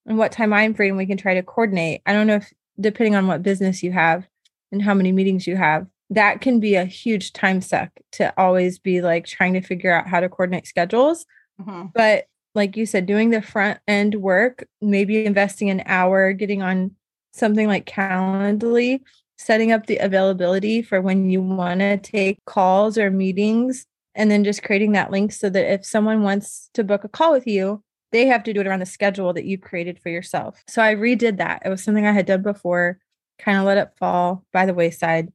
and 0.07 0.19
what 0.19 0.33
time 0.33 0.53
I'm 0.53 0.75
free, 0.75 0.89
and 0.89 0.97
we 0.97 1.07
can 1.07 1.19
try 1.19 1.35
to 1.35 1.43
coordinate. 1.43 2.03
I 2.07 2.13
don't 2.13 2.27
know 2.27 2.37
if 2.37 2.53
depending 2.81 3.15
on 3.15 3.27
what 3.27 3.43
business 3.43 3.83
you 3.83 3.93
have 3.93 4.27
and 4.73 4.83
how 4.83 4.95
many 4.95 5.13
meetings 5.13 5.47
you 5.47 5.57
have, 5.57 5.87
that 6.11 6.41
can 6.41 6.61
be 6.61 6.75
a 6.75 6.85
huge 6.85 7.33
time 7.33 7.61
suck 7.61 7.91
to 8.13 8.33
always 8.39 8.79
be 8.79 9.01
like 9.03 9.27
trying 9.27 9.53
to 9.55 9.61
figure 9.61 9.93
out 9.93 10.07
how 10.07 10.21
to 10.21 10.29
coordinate 10.29 10.67
schedules. 10.67 11.27
Mm-hmm. 11.61 11.87
But 11.95 12.27
like 12.55 12.77
you 12.77 12.87
said, 12.87 13.07
doing 13.07 13.31
the 13.31 13.43
front 13.43 13.79
end 13.87 14.17
work, 14.17 14.67
maybe 14.81 15.25
investing 15.25 15.71
an 15.71 15.83
hour, 15.87 16.33
getting 16.33 16.63
on 16.63 16.93
something 17.33 17.69
like 17.69 17.87
Calendly, 17.87 19.01
setting 19.37 19.71
up 19.73 19.87
the 19.87 19.99
availability 19.99 20.83
for 20.83 21.01
when 21.01 21.31
you 21.31 21.41
want 21.41 21.81
to 21.81 21.97
take 21.99 22.45
calls 22.47 22.99
or 22.99 23.11
meetings, 23.11 23.87
and 24.15 24.31
then 24.31 24.43
just 24.45 24.65
creating 24.65 24.93
that 24.93 25.11
link 25.11 25.31
so 25.31 25.49
that 25.49 25.73
if 25.73 25.85
someone 25.85 26.23
wants 26.23 26.71
to 26.75 26.83
book 26.83 27.05
a 27.05 27.09
call 27.09 27.33
with 27.33 27.47
you, 27.47 27.83
they 28.11 28.27
have 28.27 28.43
to 28.43 28.53
do 28.53 28.61
it 28.61 28.67
around 28.67 28.81
the 28.81 28.87
schedule 28.87 29.33
that 29.33 29.45
you 29.45 29.59
created 29.59 30.01
for 30.01 30.09
yourself. 30.09 30.63
So 30.67 30.83
I 30.83 30.95
redid 30.95 31.37
that. 31.37 31.63
It 31.65 31.69
was 31.69 31.85
something 31.85 32.07
I 32.07 32.13
had 32.13 32.27
done 32.27 32.43
before, 32.43 32.99
kind 33.39 33.59
of 33.59 33.65
let 33.65 33.79
it 33.79 33.93
fall 33.99 34.45
by 34.53 34.67
the 34.67 34.75
wayside, 34.75 35.33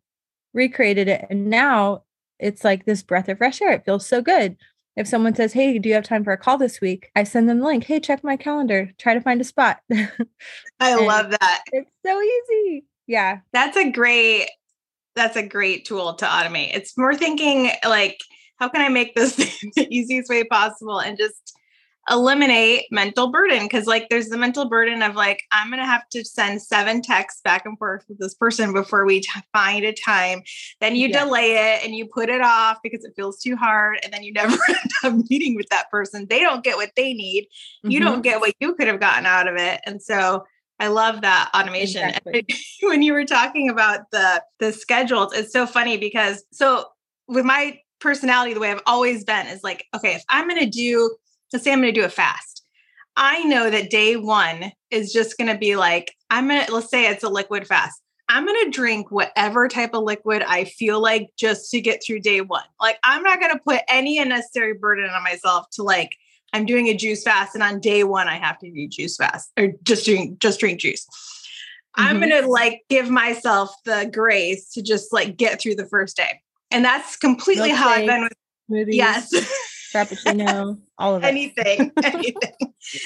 recreated 0.54 1.08
it. 1.08 1.26
And 1.30 1.50
now 1.50 2.04
it's 2.40 2.64
like 2.64 2.86
this 2.86 3.04
breath 3.04 3.30
of 3.30 3.38
fresh 3.38 3.62
air. 3.62 3.72
It 3.72 3.86
feels 3.86 4.06
so 4.06 4.22
good. 4.22 4.58
If 4.96 5.08
someone 5.08 5.36
says, 5.36 5.54
Hey, 5.54 5.80
do 5.80 5.90
you 5.90 5.96
have 5.96 6.04
time 6.04 6.24
for 6.24 6.34
a 6.34 6.38
call 6.38 6.58
this 6.58 6.80
week? 6.80 7.10
I 7.16 7.24
send 7.24 7.50
them 7.50 7.60
the 7.60 7.66
link. 7.66 7.84
Hey, 7.86 8.00
check 8.00 8.24
my 8.24 8.38
calendar. 8.38 8.92
Try 8.98 9.14
to 9.14 9.22
find 9.22 9.42
a 9.42 9.44
spot. 9.44 9.80
I 10.80 10.96
love 10.96 11.32
that. 11.32 11.64
It's 11.72 11.90
so 12.06 12.22
easy. 12.22 12.86
Yeah. 13.08 13.40
That's 13.52 13.78
a 13.78 13.90
great 13.90 14.50
that's 15.16 15.36
a 15.36 15.48
great 15.48 15.86
tool 15.86 16.16
to 16.16 16.26
automate. 16.26 16.76
It's 16.76 16.98
more 16.98 17.16
thinking 17.16 17.70
like, 17.86 18.20
how 18.58 18.70
can 18.70 18.82
I 18.82 18.90
make 18.90 19.16
this 19.16 19.36
the 19.76 19.88
easiest 19.90 20.30
way 20.30 20.44
possible 20.44 21.00
and 21.00 21.18
just 21.18 21.56
eliminate 22.10 22.86
mental 22.92 23.30
burden 23.30 23.64
because 23.64 23.88
like 23.88 24.10
there's 24.10 24.28
the 24.28 24.38
mental 24.38 24.66
burden 24.66 25.02
of 25.02 25.16
like 25.16 25.42
i'm 25.52 25.70
gonna 25.70 25.86
have 25.86 26.08
to 26.10 26.24
send 26.26 26.62
seven 26.62 27.02
texts 27.02 27.40
back 27.44 27.66
and 27.66 27.78
forth 27.78 28.04
with 28.10 28.20
this 28.20 28.34
person 28.34 28.74
before 28.74 29.06
we 29.06 29.22
t- 29.22 29.30
find 29.54 29.86
a 29.86 29.94
time 29.94 30.42
then 30.82 30.98
you 30.98 31.08
yeah. 31.08 31.24
delay 31.24 31.52
it 31.54 31.86
and 31.86 31.96
you 31.96 32.06
put 32.06 32.28
it 32.28 32.42
off 32.42 32.78
because 32.84 33.06
it 33.06 33.14
feels 33.16 33.40
too 33.40 33.56
hard 33.56 33.98
and 34.04 34.12
then 34.12 34.22
you 34.22 34.34
never 34.34 34.58
end 34.68 34.92
up 35.06 35.14
meeting 35.30 35.56
with 35.56 35.68
that 35.70 35.90
person 35.90 36.28
they 36.30 36.42
don't 36.42 36.64
get 36.64 36.76
what 36.76 36.92
they 36.98 37.14
need 37.14 37.44
mm-hmm. 37.46 37.92
you 37.92 38.02
don't 38.02 38.22
get 38.22 38.42
what 38.42 38.54
you 38.60 38.76
could 38.76 38.88
have 38.88 39.00
gotten 39.00 39.26
out 39.26 39.48
of 39.48 39.56
it 39.56 39.80
and 39.86 40.02
so 40.02 40.44
I 40.80 40.88
love 40.88 41.22
that 41.22 41.50
automation. 41.54 42.10
Exactly. 42.10 42.46
when 42.82 43.04
you 43.04 43.14
were 43.14 43.24
talking 43.24 43.70
about 43.70 44.12
the 44.12 44.44
the 44.60 44.74
schedules, 44.74 45.32
it's 45.32 45.54
so 45.54 45.66
funny 45.66 45.98
because 45.98 46.44
so 46.52 46.88
with 47.28 47.46
my 47.46 47.80
personality, 48.02 48.54
the 48.54 48.60
way 48.60 48.72
I've 48.72 48.82
always 48.86 49.24
been 49.24 49.48
is 49.48 49.64
like, 49.64 49.86
okay, 49.96 50.16
if 50.16 50.24
I'm 50.30 50.50
going 50.50 50.60
to 50.60 50.70
do 50.70 51.16
let's 51.54 51.64
say 51.64 51.72
I'm 51.72 51.82
going 51.82 51.94
to 51.94 52.00
do 52.00 52.06
a 52.06 52.10
fast. 52.10 52.64
I 53.16 53.44
know 53.44 53.70
that 53.70 53.92
day 53.92 54.16
one 54.16 54.72
is 54.90 55.14
just 55.14 55.38
going 55.38 55.52
to 55.52 55.58
be 55.58 55.76
like, 55.76 56.14
I'm 56.30 56.48
going 56.48 56.66
to, 56.66 56.74
let's 56.74 56.90
say 56.90 57.08
it's 57.08 57.24
a 57.24 57.30
liquid 57.30 57.68
fast. 57.68 58.02
I'm 58.28 58.46
going 58.46 58.66
to 58.66 58.72
drink 58.72 59.12
whatever 59.12 59.68
type 59.68 59.94
of 59.94 60.04
liquid 60.04 60.42
I 60.42 60.64
feel 60.64 61.00
like 61.00 61.30
just 61.38 61.70
to 61.72 61.82
get 61.82 62.02
through 62.04 62.22
day 62.22 62.42
one. 62.42 62.64
Like, 62.82 62.98
I'm 63.04 63.22
not 63.22 63.40
going 63.40 63.54
to 63.54 63.60
put 63.60 63.82
any 63.88 64.18
unnecessary 64.18 64.74
burden 64.74 65.10
on 65.10 65.22
myself 65.24 65.68
to 65.74 65.84
like, 65.84 66.16
I'm 66.54 66.66
doing 66.66 66.88
a 66.88 66.96
juice 66.96 67.24
fast 67.24 67.54
and 67.54 67.64
on 67.64 67.80
day 67.80 68.04
one 68.04 68.28
I 68.28 68.38
have 68.38 68.58
to 68.60 68.72
do 68.72 68.88
juice 68.88 69.18
fast 69.18 69.52
or 69.58 69.74
just 69.84 70.06
drink, 70.06 70.40
just 70.40 70.60
drink 70.60 70.80
juice. 70.80 71.06
Mm-hmm. 71.06 72.08
I'm 72.08 72.20
going 72.20 72.42
to 72.42 72.48
like 72.48 72.82
give 72.90 73.10
myself 73.10 73.76
the 73.86 74.10
grace 74.12 74.72
to 74.72 74.82
just 74.82 75.14
like 75.14 75.38
get 75.38 75.62
through 75.62 75.76
the 75.76 75.86
first 75.86 76.18
day. 76.18 76.42
And 76.72 76.84
that's 76.84 77.18
completely 77.18 77.70
how 77.70 77.90
I've 77.90 78.08
been 78.08 78.24
with 78.24 78.34
movies. 78.70 78.96
Yes. 78.96 79.70
frappuccino, 79.94 80.80
all 80.98 81.16
of 81.16 81.24
it. 81.24 81.28
Anything, 81.28 81.92
anything. 82.04 82.54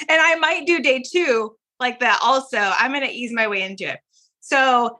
and 0.08 0.20
I 0.20 0.36
might 0.36 0.66
do 0.66 0.80
day 0.80 1.02
two 1.06 1.54
like 1.80 2.00
that 2.00 2.20
also. 2.22 2.58
I'm 2.58 2.92
going 2.92 3.06
to 3.06 3.12
ease 3.12 3.32
my 3.32 3.48
way 3.48 3.62
into 3.62 3.88
it. 3.88 3.98
So 4.40 4.98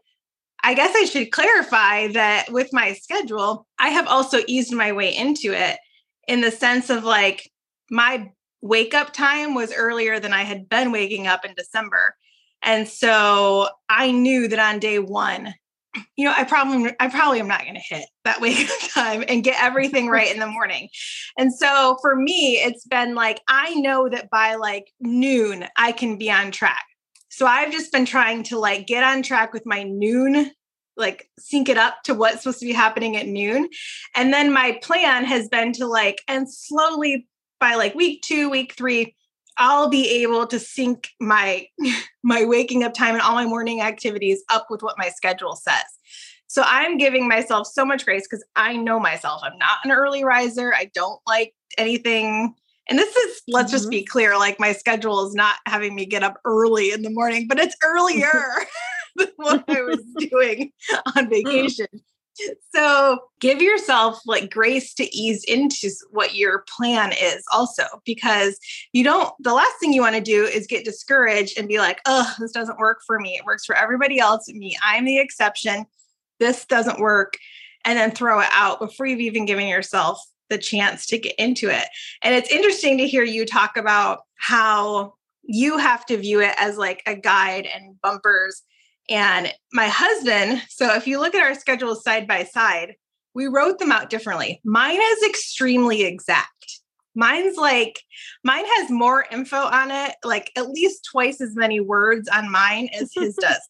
I 0.63 0.75
guess 0.75 0.95
I 0.95 1.05
should 1.05 1.31
clarify 1.31 2.09
that 2.09 2.51
with 2.51 2.73
my 2.73 2.93
schedule, 2.93 3.67
I 3.79 3.89
have 3.89 4.07
also 4.07 4.41
eased 4.47 4.75
my 4.75 4.93
way 4.93 5.15
into 5.15 5.53
it 5.53 5.79
in 6.27 6.41
the 6.41 6.51
sense 6.51 6.91
of 6.91 7.05
like 7.05 7.51
my 7.91 8.31
wake 8.61 8.95
up 8.95 9.13
time 9.13 9.55
was 9.55 9.73
earlier 9.73 10.19
than 10.21 10.33
I 10.33 10.43
had 10.43 10.69
been 10.69 10.93
waking 10.93 11.27
up 11.27 11.45
in 11.45 11.55
December. 11.55 12.17
And 12.63 12.89
so 12.89 13.69
I 13.89 14.11
knew 14.11 14.49
that 14.49 14.59
on 14.59 14.81
day 14.81 14.99
one, 14.99 15.55
you 16.17 16.25
know, 16.25 16.35
I 16.37 16.45
probably 16.45 16.93
I 17.01 17.09
probably 17.09 17.41
am 17.41 17.49
not 17.49 17.63
going 17.63 17.75
to 17.75 17.81
hit 17.81 18.07
that 18.25 18.41
wake 18.41 18.69
up 18.69 18.91
time 18.91 19.25
and 19.29 19.45
get 19.45 19.63
everything 19.63 20.09
right 20.11 20.33
in 20.33 20.41
the 20.41 20.47
morning. 20.47 20.89
And 21.37 21.53
so 21.53 21.97
for 22.01 22.17
me, 22.17 22.57
it's 22.57 22.87
been 22.87 23.15
like 23.15 23.41
I 23.49 23.75
know 23.75 24.09
that 24.09 24.31
by 24.31 24.57
like 24.57 24.93
noon 25.01 25.67
I 25.77 25.93
can 25.93 26.19
be 26.19 26.31
on 26.31 26.51
track. 26.51 26.85
So 27.31 27.47
I've 27.47 27.73
just 27.73 27.93
been 27.93 28.07
trying 28.07 28.43
to 28.45 28.59
like 28.59 28.87
get 28.87 29.05
on 29.05 29.23
track 29.23 29.53
with 29.53 29.65
my 29.65 29.83
noon 29.83 30.51
like 30.97 31.31
sync 31.39 31.69
it 31.69 31.79
up 31.79 32.03
to 32.03 32.13
what's 32.13 32.43
supposed 32.43 32.59
to 32.59 32.67
be 32.67 32.73
happening 32.73 33.17
at 33.17 33.29
noon. 33.29 33.69
And 34.17 34.33
then 34.33 34.53
my 34.53 34.79
plan 34.83 35.25
has 35.25 35.49
been 35.49 35.73
to 35.75 35.87
like 35.87 36.21
and 36.27 36.53
slowly 36.53 37.29
by 37.61 37.77
like 37.77 37.95
week 37.95 38.23
2, 38.23 38.51
week 38.51 38.75
3 38.77 39.15
I'll 39.59 39.89
be 39.89 40.09
able 40.23 40.47
to 40.47 40.59
sync 40.59 41.09
my 41.21 41.67
my 42.23 42.45
waking 42.45 42.85
up 42.85 42.95
time 42.95 43.15
and 43.15 43.23
all 43.23 43.35
my 43.35 43.47
morning 43.47 43.81
activities 43.81 44.43
up 44.51 44.67
with 44.71 44.83
what 44.83 44.99
my 44.99 45.09
schedule 45.09 45.57
says. 45.57 45.85
So 46.47 46.63
I'm 46.65 46.97
giving 46.97 47.29
myself 47.29 47.67
so 47.67 47.85
much 47.85 48.05
grace 48.05 48.27
because 48.29 48.45
I 48.57 48.75
know 48.77 48.99
myself. 48.99 49.43
I'm 49.45 49.59
not 49.59 49.85
an 49.85 49.91
early 49.91 50.25
riser. 50.25 50.73
I 50.75 50.91
don't 50.95 51.21
like 51.27 51.53
anything. 51.77 52.55
And 52.89 52.99
this 52.99 53.15
is, 53.15 53.43
let's 53.49 53.67
mm-hmm. 53.67 53.77
just 53.77 53.91
be 53.91 54.03
clear, 54.03 54.39
like 54.39 54.59
my 54.59 54.73
schedule 54.73 55.27
is 55.27 55.35
not 55.35 55.57
having 55.67 55.95
me 55.95 56.07
get 56.07 56.23
up 56.23 56.39
early 56.47 56.91
in 56.91 57.03
the 57.03 57.11
morning, 57.11 57.47
but 57.49 57.59
it's 57.59 57.77
earlier 57.83 58.33
than 59.17 59.29
what 59.37 59.65
I 59.69 59.83
was 59.83 60.03
doing 60.19 60.73
on 61.17 61.29
vacation 61.29 61.87
so 62.75 63.19
give 63.41 63.63
yourself 63.63 64.21
like 64.27 64.51
grace 64.51 64.95
to 64.95 65.17
ease 65.17 65.45
into 65.45 65.91
what 66.11 66.35
your 66.35 66.65
plan 66.77 67.13
is 67.13 67.43
also 67.53 67.85
because 68.05 68.59
you 68.93 69.05
don't 69.05 69.33
the 69.41 69.55
last 69.55 69.75
thing 69.81 69.93
you 69.93 70.03
want 70.03 70.17
to 70.17 70.21
do 70.21 70.45
is 70.45 70.67
get 70.67 70.85
discouraged 70.85 71.59
and 71.59 71.69
be 71.69 71.79
like 71.79 72.01
oh 72.07 72.35
this 72.39 72.53
doesn't 72.53 72.79
work 72.79 72.99
for 73.07 73.19
me. 73.19 73.37
It 73.37 73.45
works 73.45 73.65
for 73.65 73.77
everybody 73.77 74.19
else 74.19 74.49
me. 74.49 74.77
I'm 74.83 75.05
the 75.05 75.19
exception. 75.19 75.87
This 76.39 76.65
doesn't 76.65 77.01
work. 77.01 77.35
And 77.85 77.99
then 77.99 78.11
throw 78.11 78.41
it 78.41 78.49
out 78.53 78.81
before 78.81 79.07
you've 79.07 79.21
even 79.21 79.47
given 79.47 79.67
yourself 79.67 80.21
the 80.51 80.59
chance 80.59 81.07
to 81.07 81.19
get 81.19 81.35
into 81.37 81.69
it. 81.69 81.87
And 82.23 82.35
it's 82.35 82.51
interesting 82.51 82.99
to 82.99 83.07
hear 83.07 83.23
you 83.23 83.47
talk 83.47 83.77
about 83.77 84.21
how 84.37 85.15
you 85.43 85.79
have 85.79 86.05
to 86.07 86.17
view 86.17 86.41
it 86.41 86.55
as 86.59 86.77
like 86.77 87.03
a 87.07 87.15
guide 87.15 87.67
and 87.67 88.01
bumpers 88.03 88.63
and 89.09 89.53
my 89.73 89.89
husband, 89.89 90.63
so 90.69 90.95
if 90.95 91.07
you 91.07 91.21
look 91.21 91.35
at 91.35 91.43
our 91.43 91.55
schedules 91.55 92.05
side 92.05 92.27
by 92.27 92.45
side, 92.45 92.95
we 93.35 93.47
wrote 93.47 93.79
them 93.79 93.93
out 93.93 94.11
differently. 94.11 94.61
Mine 94.65 95.01
is 95.01 95.23
extremely 95.25 96.03
exact. 96.03 96.81
Mine's 97.15 97.57
like, 97.57 98.03
mine 98.45 98.65
has 98.77 98.91
more 98.91 99.27
info 99.31 99.57
on 99.57 99.91
it, 99.91 100.15
like 100.25 100.53
at 100.57 100.71
least 100.71 101.09
twice 101.11 101.41
as 101.41 101.57
many 101.57 101.81
words 101.81 102.29
on 102.29 102.51
mine 102.51 102.89
as 102.99 103.13
his 103.15 103.35
does. 103.37 103.61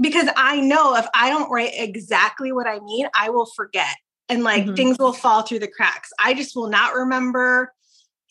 Because 0.00 0.28
I 0.36 0.60
know 0.60 0.96
if 0.96 1.06
I 1.14 1.30
don't 1.30 1.50
write 1.50 1.72
exactly 1.74 2.50
what 2.50 2.66
I 2.66 2.80
mean, 2.80 3.06
I 3.14 3.30
will 3.30 3.46
forget 3.46 3.94
and 4.28 4.42
like 4.42 4.64
mm-hmm. 4.64 4.74
things 4.74 4.98
will 4.98 5.12
fall 5.12 5.42
through 5.42 5.60
the 5.60 5.68
cracks. 5.68 6.10
I 6.22 6.34
just 6.34 6.56
will 6.56 6.68
not 6.68 6.94
remember 6.94 7.73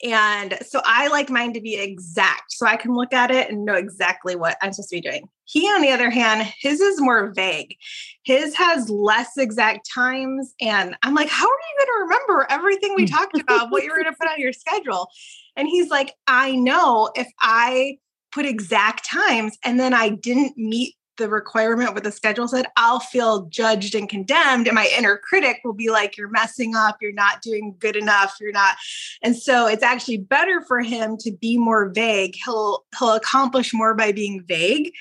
and 0.03 0.57
so 0.65 0.81
I 0.83 1.07
like 1.07 1.29
mine 1.29 1.53
to 1.53 1.61
be 1.61 1.75
exact 1.75 2.51
so 2.51 2.65
I 2.65 2.75
can 2.75 2.93
look 2.93 3.13
at 3.13 3.31
it 3.31 3.49
and 3.49 3.63
know 3.63 3.75
exactly 3.75 4.35
what 4.35 4.57
I'm 4.61 4.73
supposed 4.73 4.89
to 4.89 4.97
be 4.97 5.01
doing. 5.01 5.29
He, 5.45 5.65
on 5.67 5.81
the 5.81 5.91
other 5.91 6.09
hand, 6.09 6.51
his 6.59 6.81
is 6.81 6.99
more 6.99 7.31
vague. 7.31 7.77
His 8.23 8.55
has 8.55 8.89
less 8.89 9.37
exact 9.37 9.89
times. 9.93 10.53
And 10.59 10.95
I'm 11.03 11.15
like, 11.15 11.29
how 11.29 11.45
are 11.45 11.49
you 11.49 11.77
going 11.77 11.87
to 11.87 12.03
remember 12.03 12.47
everything 12.49 12.95
we 12.95 13.05
mm. 13.05 13.11
talked 13.11 13.39
about, 13.39 13.71
what 13.71 13.83
you're 13.83 13.95
going 13.95 14.11
to 14.11 14.17
put 14.19 14.29
on 14.29 14.39
your 14.39 14.53
schedule? 14.53 15.07
And 15.55 15.67
he's 15.67 15.89
like, 15.89 16.13
I 16.27 16.55
know 16.55 17.11
if 17.15 17.27
I 17.39 17.97
put 18.31 18.45
exact 18.45 19.07
times 19.09 19.57
and 19.63 19.79
then 19.79 19.93
I 19.93 20.09
didn't 20.09 20.57
meet 20.57 20.95
the 21.17 21.29
requirement 21.29 21.93
what 21.93 22.03
the 22.03 22.11
schedule 22.11 22.47
said, 22.47 22.65
I'll 22.75 22.99
feel 22.99 23.45
judged 23.45 23.95
and 23.95 24.09
condemned. 24.09 24.67
And 24.67 24.75
my 24.75 24.91
inner 24.97 25.17
critic 25.17 25.61
will 25.63 25.73
be 25.73 25.89
like, 25.89 26.17
you're 26.17 26.29
messing 26.29 26.75
up, 26.75 26.97
you're 27.01 27.13
not 27.13 27.41
doing 27.41 27.75
good 27.79 27.95
enough, 27.95 28.37
you're 28.41 28.51
not. 28.51 28.75
And 29.21 29.35
so 29.35 29.67
it's 29.67 29.83
actually 29.83 30.17
better 30.17 30.61
for 30.61 30.81
him 30.81 31.17
to 31.17 31.31
be 31.31 31.57
more 31.57 31.89
vague. 31.89 32.35
He'll 32.43 32.85
he'll 32.97 33.13
accomplish 33.13 33.73
more 33.73 33.93
by 33.93 34.11
being 34.11 34.43
vague 34.47 34.91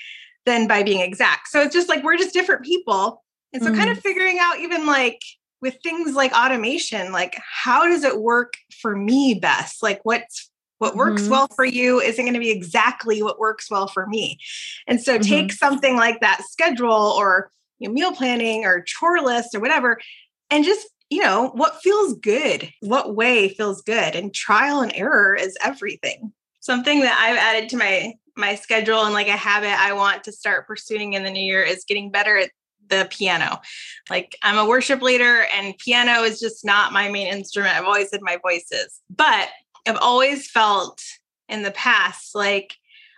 than 0.45 0.67
by 0.67 0.83
being 0.83 1.01
exact. 1.01 1.47
So 1.47 1.61
it's 1.61 1.73
just 1.73 1.89
like 1.89 2.03
we're 2.03 2.17
just 2.17 2.33
different 2.33 2.63
people. 2.63 3.23
And 3.53 3.63
so 3.63 3.71
mm. 3.71 3.77
kind 3.77 3.89
of 3.89 3.99
figuring 3.99 4.39
out 4.39 4.59
even 4.59 4.85
like 4.85 5.21
with 5.61 5.77
things 5.81 6.13
like 6.13 6.33
automation, 6.33 7.11
like 7.11 7.39
how 7.39 7.87
does 7.87 8.03
it 8.03 8.19
work 8.19 8.53
for 8.81 8.95
me 8.95 9.33
best? 9.35 9.81
Like 9.81 10.01
what's 10.03 10.49
what 10.79 10.95
works 10.95 11.23
mm-hmm. 11.23 11.31
well 11.31 11.47
for 11.55 11.65
you 11.65 11.99
isn't 11.99 12.25
going 12.25 12.33
to 12.33 12.39
be 12.39 12.51
exactly 12.51 13.21
what 13.21 13.39
works 13.39 13.69
well 13.69 13.87
for 13.87 14.07
me. 14.07 14.39
And 14.87 15.01
so 15.01 15.17
mm-hmm. 15.17 15.29
take 15.29 15.51
something 15.53 15.95
like 15.95 16.19
that 16.21 16.41
schedule 16.49 16.91
or 16.91 17.51
you 17.79 17.87
know, 17.87 17.93
meal 17.93 18.11
planning 18.13 18.65
or 18.65 18.81
chore 18.81 19.21
list 19.21 19.55
or 19.55 19.59
whatever, 19.59 19.99
and 20.49 20.63
just, 20.63 20.87
you 21.09 21.21
know, 21.21 21.49
what 21.53 21.81
feels 21.81 22.13
good, 22.19 22.71
what 22.81 23.15
way 23.15 23.49
feels 23.49 23.81
good. 23.81 24.15
And 24.15 24.33
trial 24.33 24.81
and 24.81 24.91
error 24.95 25.35
is 25.35 25.57
everything. 25.61 26.31
Something 26.59 27.01
that 27.01 27.17
I've 27.19 27.37
added 27.37 27.69
to 27.69 27.77
my 27.77 28.13
my 28.35 28.55
schedule 28.55 29.03
and 29.03 29.13
like 29.13 29.27
a 29.27 29.37
habit 29.37 29.79
I 29.79 29.93
want 29.93 30.23
to 30.23 30.31
start 30.31 30.67
pursuing 30.67 31.13
in 31.13 31.23
the 31.23 31.29
new 31.29 31.43
year 31.43 31.61
is 31.61 31.85
getting 31.87 32.09
better 32.09 32.37
at 32.37 32.49
the 32.89 33.07
piano. 33.09 33.61
Like 34.09 34.35
I'm 34.41 34.57
a 34.57 34.67
worship 34.67 35.01
leader 35.01 35.45
and 35.55 35.77
piano 35.77 36.23
is 36.23 36.39
just 36.39 36.65
not 36.65 36.93
my 36.93 37.09
main 37.09 37.27
instrument. 37.27 37.75
I've 37.75 37.85
always 37.85 38.09
said 38.09 38.21
my 38.21 38.37
voice 38.37 38.67
is. 38.71 38.99
But 39.09 39.49
I've 39.85 39.97
always 40.01 40.49
felt 40.49 41.01
in 41.49 41.63
the 41.63 41.71
past 41.71 42.35
like, 42.35 42.75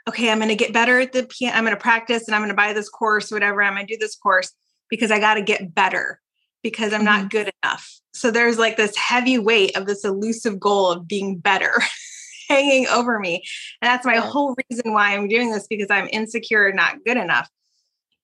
okay, 0.07 0.29
I'm 0.29 0.37
going 0.37 0.49
to 0.49 0.55
get 0.55 0.73
better 0.73 0.99
at 0.99 1.13
the 1.13 1.23
piano. 1.23 1.57
I'm 1.57 1.63
going 1.63 1.75
to 1.75 1.81
practice 1.81 2.27
and 2.27 2.35
I'm 2.35 2.41
going 2.41 2.49
to 2.49 2.55
buy 2.55 2.73
this 2.73 2.89
course, 2.89 3.31
whatever. 3.31 3.63
I'm 3.63 3.73
going 3.73 3.87
to 3.87 3.93
do 3.93 3.99
this 3.99 4.15
course 4.15 4.51
because 4.89 5.11
I 5.11 5.19
got 5.19 5.35
to 5.35 5.41
get 5.41 5.73
better 5.73 6.19
because 6.63 6.93
I'm 6.93 7.01
mm-hmm. 7.01 7.21
not 7.21 7.29
good 7.29 7.51
enough. 7.63 7.99
So 8.13 8.31
there's 8.31 8.57
like 8.57 8.77
this 8.77 8.95
heavy 8.95 9.37
weight 9.37 9.75
of 9.77 9.85
this 9.85 10.03
elusive 10.03 10.59
goal 10.59 10.91
of 10.91 11.07
being 11.07 11.37
better 11.37 11.73
hanging 12.49 12.87
over 12.87 13.19
me. 13.19 13.43
And 13.81 13.87
that's 13.87 14.05
my 14.05 14.17
whole 14.17 14.55
reason 14.69 14.93
why 14.93 15.13
I'm 15.13 15.27
doing 15.27 15.51
this 15.51 15.67
because 15.67 15.87
I'm 15.89 16.09
insecure, 16.11 16.71
not 16.71 17.03
good 17.05 17.17
enough. 17.17 17.49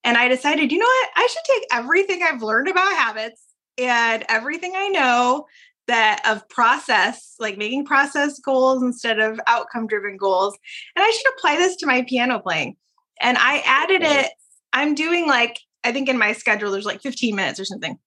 And 0.03 0.17
I 0.17 0.27
decided, 0.27 0.71
you 0.71 0.79
know 0.79 0.85
what? 0.85 1.09
I 1.15 1.27
should 1.27 1.55
take 1.55 1.67
everything 1.71 2.23
I've 2.23 2.41
learned 2.41 2.67
about 2.67 2.91
habits 2.93 3.43
and 3.77 4.23
everything 4.27 4.73
I 4.75 4.87
know 4.87 5.45
that 5.91 6.21
of 6.25 6.47
process, 6.47 7.35
like 7.37 7.57
making 7.57 7.85
process 7.85 8.39
goals 8.39 8.81
instead 8.81 9.19
of 9.19 9.41
outcome 9.45 9.87
driven 9.87 10.15
goals. 10.15 10.57
And 10.95 11.03
I 11.03 11.11
should 11.11 11.33
apply 11.33 11.57
this 11.57 11.75
to 11.77 11.85
my 11.85 12.03
piano 12.03 12.39
playing. 12.39 12.77
And 13.19 13.37
I 13.37 13.61
added 13.65 14.01
it. 14.01 14.31
I'm 14.71 14.95
doing 14.95 15.27
like, 15.27 15.59
I 15.83 15.91
think 15.91 16.07
in 16.07 16.17
my 16.17 16.31
schedule, 16.31 16.71
there's 16.71 16.85
like 16.85 17.01
15 17.01 17.35
minutes 17.35 17.59
or 17.59 17.65
something. 17.65 17.99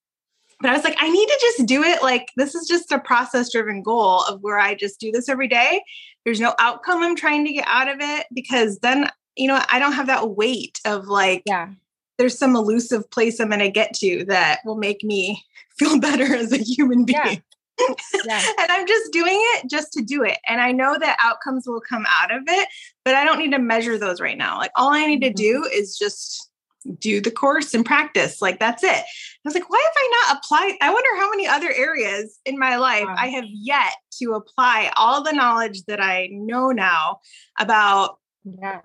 But 0.61 0.71
I 0.71 0.73
was 0.73 0.83
like, 0.83 0.97
I 0.99 1.11
need 1.11 1.27
to 1.27 1.39
just 1.43 1.67
do 1.67 1.83
it. 1.83 2.03
Like, 2.03 2.31
this 2.37 2.55
is 2.55 2.67
just 2.67 2.91
a 2.91 2.99
process 2.99 3.53
driven 3.53 3.83
goal 3.83 4.23
of 4.23 4.41
where 4.41 4.59
I 4.59 4.75
just 4.75 4.99
do 4.99 5.13
this 5.13 5.29
every 5.29 5.49
day. 5.49 5.83
There's 6.25 6.41
no 6.41 6.55
outcome 6.59 7.03
I'm 7.03 7.17
trying 7.17 7.45
to 7.45 7.53
get 7.53 7.67
out 7.69 7.89
of 7.89 7.99
it 8.01 8.27
because 8.33 8.79
then, 8.79 9.11
you 9.37 9.47
know, 9.47 9.63
I 9.69 9.79
don't 9.79 9.93
have 9.93 10.07
that 10.07 10.31
weight 10.31 10.81
of 10.87 11.09
like, 11.09 11.43
yeah, 11.45 11.69
there's 12.17 12.39
some 12.39 12.57
elusive 12.57 13.11
place 13.11 13.41
I'm 13.41 13.49
going 13.49 13.59
to 13.59 13.69
get 13.69 13.93
to 13.97 14.25
that 14.29 14.61
will 14.65 14.77
make 14.79 15.05
me 15.05 15.45
feel 15.79 16.01
better 16.01 16.35
as 16.35 16.51
a 16.51 16.57
human 16.57 17.05
being. 17.05 17.21
Yeah 17.23 17.37
yeah. 17.79 18.43
and 18.61 18.71
I'm 18.71 18.87
just 18.87 19.13
doing 19.13 19.39
it 19.39 19.71
just 19.71 19.93
to 19.95 20.03
do 20.03 20.23
it. 20.23 20.39
And 20.49 20.61
I 20.61 20.73
know 20.73 20.97
that 20.99 21.19
outcomes 21.23 21.67
will 21.67 21.81
come 21.81 22.07
out 22.23 22.35
of 22.35 22.43
it, 22.47 22.69
but 23.05 23.15
I 23.15 23.25
don't 23.25 23.39
need 23.39 23.53
to 23.53 23.59
measure 23.59 23.99
those 23.99 24.21
right 24.21 24.39
now. 24.39 24.59
Like 24.59 24.73
all 24.77 24.93
I 24.93 25.07
need 25.07 25.23
to 25.23 25.33
do 25.33 25.63
mm-hmm. 25.63 25.79
is 25.79 25.97
just 25.99 26.51
do 26.99 27.21
the 27.21 27.31
course 27.31 27.73
and 27.75 27.85
practice. 27.85 28.43
Like 28.43 28.59
that's 28.59 28.83
it. 28.83 28.91
I 28.91 29.05
was 29.45 29.55
like, 29.55 29.71
why 29.71 29.83
have 29.83 29.95
I 29.97 30.27
not 30.29 30.39
applied? 30.39 30.77
I 30.83 30.93
wonder 30.93 31.09
how 31.17 31.31
many 31.31 31.47
other 31.47 31.73
areas 31.73 32.39
in 32.45 32.59
my 32.59 32.77
life 32.77 33.07
wow. 33.07 33.17
I 33.19 33.29
have 33.29 33.47
yet 33.47 33.95
to 34.23 34.35
apply 34.35 34.93
all 34.97 35.23
the 35.23 35.33
knowledge 35.33 35.85
that 35.85 36.01
I 36.01 36.29
know 36.31 36.71
now 36.71 37.21
about 37.59 38.19
yeah. 38.45 38.81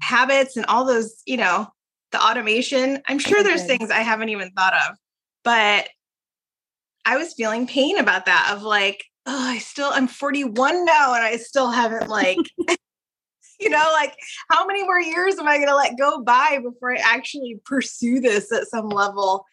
habits 0.00 0.56
and 0.56 0.66
all 0.66 0.84
those, 0.84 1.22
you 1.26 1.36
know, 1.36 1.68
the 2.12 2.22
automation. 2.22 3.00
I'm 3.06 3.18
sure 3.18 3.42
there's 3.42 3.66
things 3.66 3.90
I 3.90 4.00
haven't 4.00 4.30
even 4.30 4.50
thought 4.50 4.74
of, 4.74 4.96
but 5.42 5.88
I 7.04 7.16
was 7.16 7.34
feeling 7.34 7.66
pain 7.66 7.98
about 7.98 8.26
that 8.26 8.52
of 8.54 8.62
like, 8.62 9.04
oh, 9.26 9.48
I 9.50 9.58
still, 9.58 9.90
I'm 9.92 10.08
41 10.08 10.84
now 10.84 11.14
and 11.14 11.24
I 11.24 11.36
still 11.36 11.70
haven't 11.70 12.08
like, 12.08 12.38
you 13.60 13.70
know, 13.70 13.90
like 13.92 14.14
how 14.50 14.66
many 14.66 14.82
more 14.82 15.00
years 15.00 15.38
am 15.38 15.48
I 15.48 15.56
going 15.56 15.68
to 15.68 15.76
let 15.76 15.98
go 15.98 16.22
by 16.22 16.60
before 16.62 16.92
I 16.92 17.00
actually 17.02 17.60
pursue 17.64 18.20
this 18.20 18.52
at 18.52 18.68
some 18.68 18.88
level? 18.88 19.44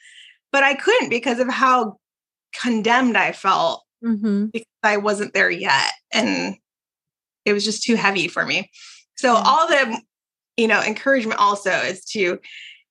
But 0.51 0.63
I 0.63 0.73
couldn't 0.73 1.09
because 1.09 1.39
of 1.39 1.49
how 1.49 1.97
condemned 2.59 3.17
I 3.17 3.31
felt 3.31 3.83
mm-hmm. 4.03 4.47
because 4.47 4.67
I 4.83 4.97
wasn't 4.97 5.33
there 5.33 5.49
yet. 5.49 5.91
And 6.11 6.55
it 7.45 7.53
was 7.53 7.63
just 7.63 7.83
too 7.83 7.95
heavy 7.95 8.27
for 8.27 8.45
me. 8.45 8.69
So 9.15 9.33
all 9.33 9.67
the, 9.67 10.01
you 10.57 10.67
know, 10.67 10.81
encouragement 10.81 11.39
also 11.39 11.71
is 11.71 12.03
to, 12.05 12.39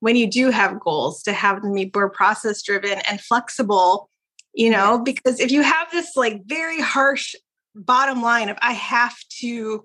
when 0.01 0.17
you 0.17 0.27
do 0.31 0.51
have 0.51 0.81
goals, 0.81 1.23
to 1.25 1.33
have 1.33 1.61
them 1.61 1.75
be 1.75 1.91
more 1.95 2.09
process 2.09 2.63
driven 2.63 2.99
and 3.11 3.21
flexible 3.21 4.09
you 4.55 4.71
know, 4.71 4.99
because 4.99 5.41
if 5.41 5.51
you 5.51 5.63
have 5.63 5.91
this 5.91 6.17
like 6.17 6.45
very 6.45 6.81
harsh 6.81 7.35
bottom 7.75 8.23
line 8.23 8.49
of 8.49 8.59
I 8.61 8.73
have 8.73 9.17
to 9.41 9.85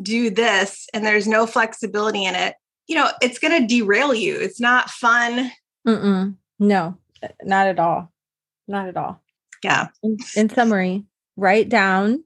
do 0.00 0.30
this 0.30 0.88
and 0.92 1.04
there's 1.04 1.28
no 1.28 1.46
flexibility 1.46 2.24
in 2.24 2.34
it, 2.34 2.54
you 2.86 2.96
know, 2.96 3.08
it's 3.22 3.38
going 3.38 3.60
to 3.60 3.66
derail 3.66 4.14
you. 4.14 4.36
It's 4.36 4.60
not 4.60 4.90
fun. 4.90 5.52
Mm-mm. 5.86 6.34
No, 6.58 6.98
uh, 7.22 7.28
not 7.42 7.68
at 7.68 7.78
all. 7.78 8.12
Not 8.66 8.88
at 8.88 8.96
all. 8.96 9.22
Yeah. 9.62 9.88
In, 10.02 10.18
in 10.36 10.48
summary, 10.48 11.04
write 11.36 11.68
down 11.68 12.24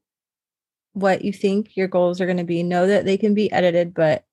what 0.92 1.24
you 1.24 1.32
think 1.32 1.76
your 1.76 1.88
goals 1.88 2.20
are 2.20 2.26
going 2.26 2.38
to 2.38 2.44
be. 2.44 2.62
Know 2.62 2.86
that 2.86 3.04
they 3.04 3.16
can 3.16 3.34
be 3.34 3.50
edited, 3.52 3.94
but 3.94 4.24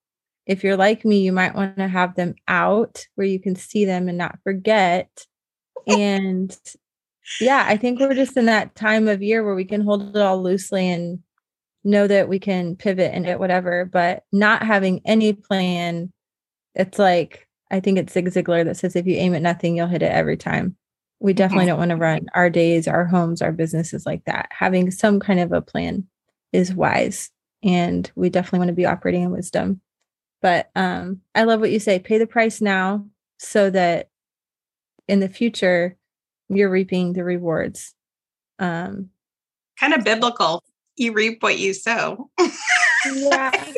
if 0.45 0.63
you're 0.63 0.77
like 0.77 1.05
me, 1.05 1.19
you 1.19 1.31
might 1.31 1.55
want 1.55 1.77
to 1.77 1.87
have 1.87 2.15
them 2.15 2.35
out 2.47 3.07
where 3.15 3.27
you 3.27 3.39
can 3.39 3.55
see 3.55 3.85
them 3.85 4.07
and 4.07 4.17
not 4.17 4.39
forget. 4.43 5.09
and 5.87 6.57
yeah, 7.39 7.65
I 7.67 7.77
think 7.77 7.99
we're 7.99 8.13
just 8.13 8.37
in 8.37 8.45
that 8.45 8.75
time 8.75 9.07
of 9.07 9.21
year 9.21 9.43
where 9.43 9.55
we 9.55 9.65
can 9.65 9.81
hold 9.81 10.15
it 10.15 10.21
all 10.21 10.41
loosely 10.41 10.89
and 10.89 11.19
know 11.83 12.07
that 12.07 12.29
we 12.29 12.39
can 12.39 12.75
pivot 12.75 13.11
and 13.13 13.25
get 13.25 13.39
whatever, 13.39 13.85
but 13.85 14.23
not 14.31 14.63
having 14.63 15.01
any 15.05 15.33
plan, 15.33 16.11
it's 16.75 16.99
like 16.99 17.47
I 17.71 17.79
think 17.79 17.97
it's 17.97 18.13
Zig 18.13 18.29
Ziglar 18.29 18.65
that 18.65 18.77
says 18.77 18.95
if 18.95 19.07
you 19.07 19.15
aim 19.15 19.33
at 19.33 19.41
nothing, 19.41 19.77
you'll 19.77 19.87
hit 19.87 20.03
it 20.03 20.11
every 20.11 20.37
time. 20.37 20.75
We 21.19 21.33
definitely 21.33 21.67
don't 21.67 21.77
want 21.77 21.91
to 21.91 21.97
run 21.97 22.27
our 22.33 22.49
days, 22.49 22.87
our 22.87 23.05
homes, 23.05 23.41
our 23.41 23.51
businesses 23.51 24.05
like 24.05 24.25
that. 24.25 24.49
Having 24.51 24.91
some 24.91 25.19
kind 25.19 25.39
of 25.39 25.51
a 25.51 25.61
plan 25.61 26.05
is 26.51 26.73
wise. 26.73 27.29
And 27.63 28.11
we 28.15 28.29
definitely 28.29 28.59
want 28.59 28.69
to 28.69 28.73
be 28.73 28.87
operating 28.87 29.23
in 29.23 29.31
wisdom. 29.31 29.81
But 30.41 30.71
um, 30.75 31.21
I 31.35 31.43
love 31.43 31.59
what 31.59 31.71
you 31.71 31.79
say 31.79 31.99
pay 31.99 32.17
the 32.17 32.27
price 32.27 32.59
now 32.59 33.05
so 33.37 33.69
that 33.69 34.09
in 35.07 35.19
the 35.19 35.29
future 35.29 35.95
you're 36.55 36.69
reaping 36.69 37.13
the 37.13 37.23
rewards. 37.23 37.93
Um, 38.59 39.09
kind 39.79 39.93
of 39.93 40.03
biblical. 40.03 40.63
You 40.97 41.13
reap 41.13 41.41
what 41.41 41.57
you 41.57 41.73
sow. 41.73 42.29
yeah. 43.05 43.51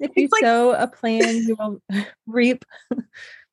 if 0.00 0.10
you 0.16 0.28
like- 0.30 0.40
sow 0.42 0.72
a 0.72 0.86
plan, 0.86 1.36
you 1.46 1.56
will 1.58 1.82
reap 2.26 2.64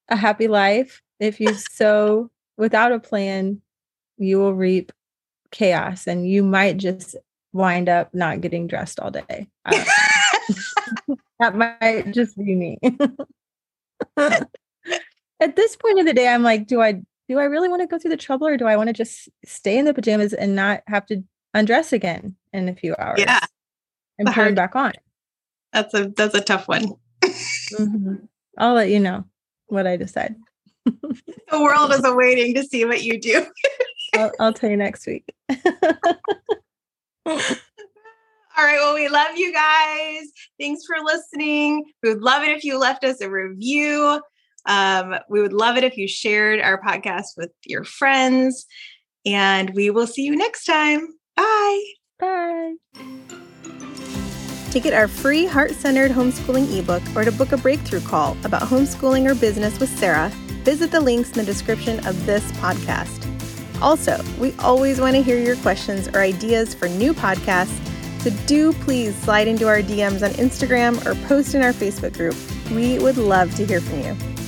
a 0.10 0.16
happy 0.16 0.48
life. 0.48 1.02
If 1.20 1.40
you 1.40 1.54
sow 1.72 2.30
without 2.58 2.92
a 2.92 3.00
plan, 3.00 3.62
you 4.18 4.38
will 4.40 4.54
reap 4.54 4.92
chaos 5.52 6.06
and 6.08 6.30
you 6.30 6.44
might 6.44 6.78
just 6.78 7.16
wind 7.54 7.90
up 7.90 8.14
not 8.14 8.42
getting 8.42 8.68
dressed 8.68 9.00
all 9.00 9.10
day. 9.12 9.48
that 11.40 11.56
might 11.56 12.12
just 12.12 12.38
be 12.38 12.54
me. 12.54 12.78
At 14.18 15.56
this 15.56 15.76
point 15.78 16.00
of 16.00 16.06
the 16.06 16.14
day, 16.14 16.28
I'm 16.28 16.44
like, 16.44 16.68
do 16.68 16.82
I 16.82 17.02
do 17.30 17.38
I 17.38 17.44
really 17.44 17.70
want 17.70 17.84
to 17.84 17.88
go 17.88 18.00
through 18.00 18.10
the 18.10 18.18
trouble 18.18 18.48
or 18.48 18.58
do 18.58 18.66
I 18.66 18.76
want 18.76 18.88
to 18.88 18.94
just 18.94 19.30
stay 19.46 19.78
in 19.78 19.86
the 19.86 19.94
pajamas 19.94 20.34
and 20.34 20.56
not 20.56 20.82
have 20.88 21.06
to 21.06 21.24
undress 21.54 21.94
again 21.94 22.36
in 22.52 22.68
a 22.68 22.76
few 22.76 22.96
hours? 22.98 23.20
Yeah. 23.20 23.40
And 24.18 24.28
put 24.28 24.48
it 24.48 24.56
back 24.56 24.76
on. 24.76 24.94
That's 25.72 25.94
a 25.94 26.10
that's 26.10 26.34
a 26.34 26.42
tough 26.42 26.68
one. 26.68 26.96
mm-hmm. 27.24 28.16
I'll 28.58 28.74
let 28.74 28.90
you 28.90 29.00
know 29.00 29.24
what 29.68 29.86
I 29.86 29.96
decide. 29.96 30.36
the 30.86 31.62
world 31.62 31.94
is 31.94 32.04
awaiting 32.04 32.56
to 32.56 32.64
see 32.64 32.84
what 32.84 33.04
you 33.04 33.22
do. 33.22 33.46
I'll, 34.16 34.32
I'll 34.40 34.54
tell 34.54 34.72
you 34.72 34.76
next 34.76 35.06
week. 35.06 35.32
All 35.50 37.36
right. 38.66 38.80
Well, 38.80 38.96
we 38.96 39.08
love 39.08 39.38
you 39.38 39.54
guys. 39.54 40.24
Thanks 40.60 40.82
for 40.86 40.98
listening. 41.06 41.86
We 42.02 42.10
would 42.10 42.24
love 42.24 42.42
it 42.44 42.50
if 42.50 42.64
you 42.64 42.80
left 42.80 43.04
us 43.04 43.22
a 43.22 43.30
review. 43.30 44.20
Um, 44.66 45.16
we 45.30 45.42
would 45.42 45.54
love 45.54 45.78
it 45.78 45.84
if 45.84 45.98
you 45.98 46.08
shared 46.08 46.60
our 46.60 46.82
podcast 46.82 47.38
with 47.38 47.52
your 47.66 47.84
friends. 47.84 48.66
And 49.26 49.72
we 49.72 49.90
will 49.90 50.08
see 50.08 50.24
you 50.24 50.36
next 50.36 50.66
time. 50.66 51.08
Bye. 51.36 51.84
Bye. 52.20 52.76
To 54.72 54.80
get 54.80 54.94
our 54.94 55.08
free 55.08 55.46
heart 55.46 55.72
centered 55.72 56.12
homeschooling 56.12 56.78
ebook 56.78 57.02
or 57.16 57.26
to 57.26 57.32
book 57.32 57.52
a 57.52 57.58
breakthrough 57.58 58.02
call 58.02 58.38
about 58.44 58.62
homeschooling 58.62 59.30
or 59.30 59.34
business 59.34 59.80
with 59.80 59.90
Sara, 59.98 60.30
visit 60.64 60.92
the 60.92 61.00
links 61.00 61.30
in 61.32 61.38
the 61.38 61.44
description 61.44 62.06
of 62.06 62.26
this 62.26 62.52
podcast. 62.54 63.26
Also, 63.82 64.22
we 64.40 64.54
always 64.60 65.00
want 65.00 65.16
to 65.16 65.24
hear 65.24 65.40
your 65.40 65.56
questions 65.58 66.08
or 66.10 66.20
ideas 66.20 66.74
for 66.74 66.88
new 66.88 67.14
podcasts, 67.14 67.80
so 68.22 68.30
do 68.46 68.74
please 68.74 69.16
slide 69.16 69.48
into 69.48 69.68
our 69.68 69.82
DMs 69.82 70.22
on 70.22 70.32
Instagram 70.32 71.04
or 71.06 71.16
post 71.28 71.56
in 71.56 71.62
our 71.62 71.74
Facebook 71.74 72.14
group. 72.14 72.36
We 72.72 73.00
would 73.00 73.18
love 73.18 73.56
to 73.56 73.66
hear 73.66 73.80
from 73.80 74.02
you. 74.02 74.39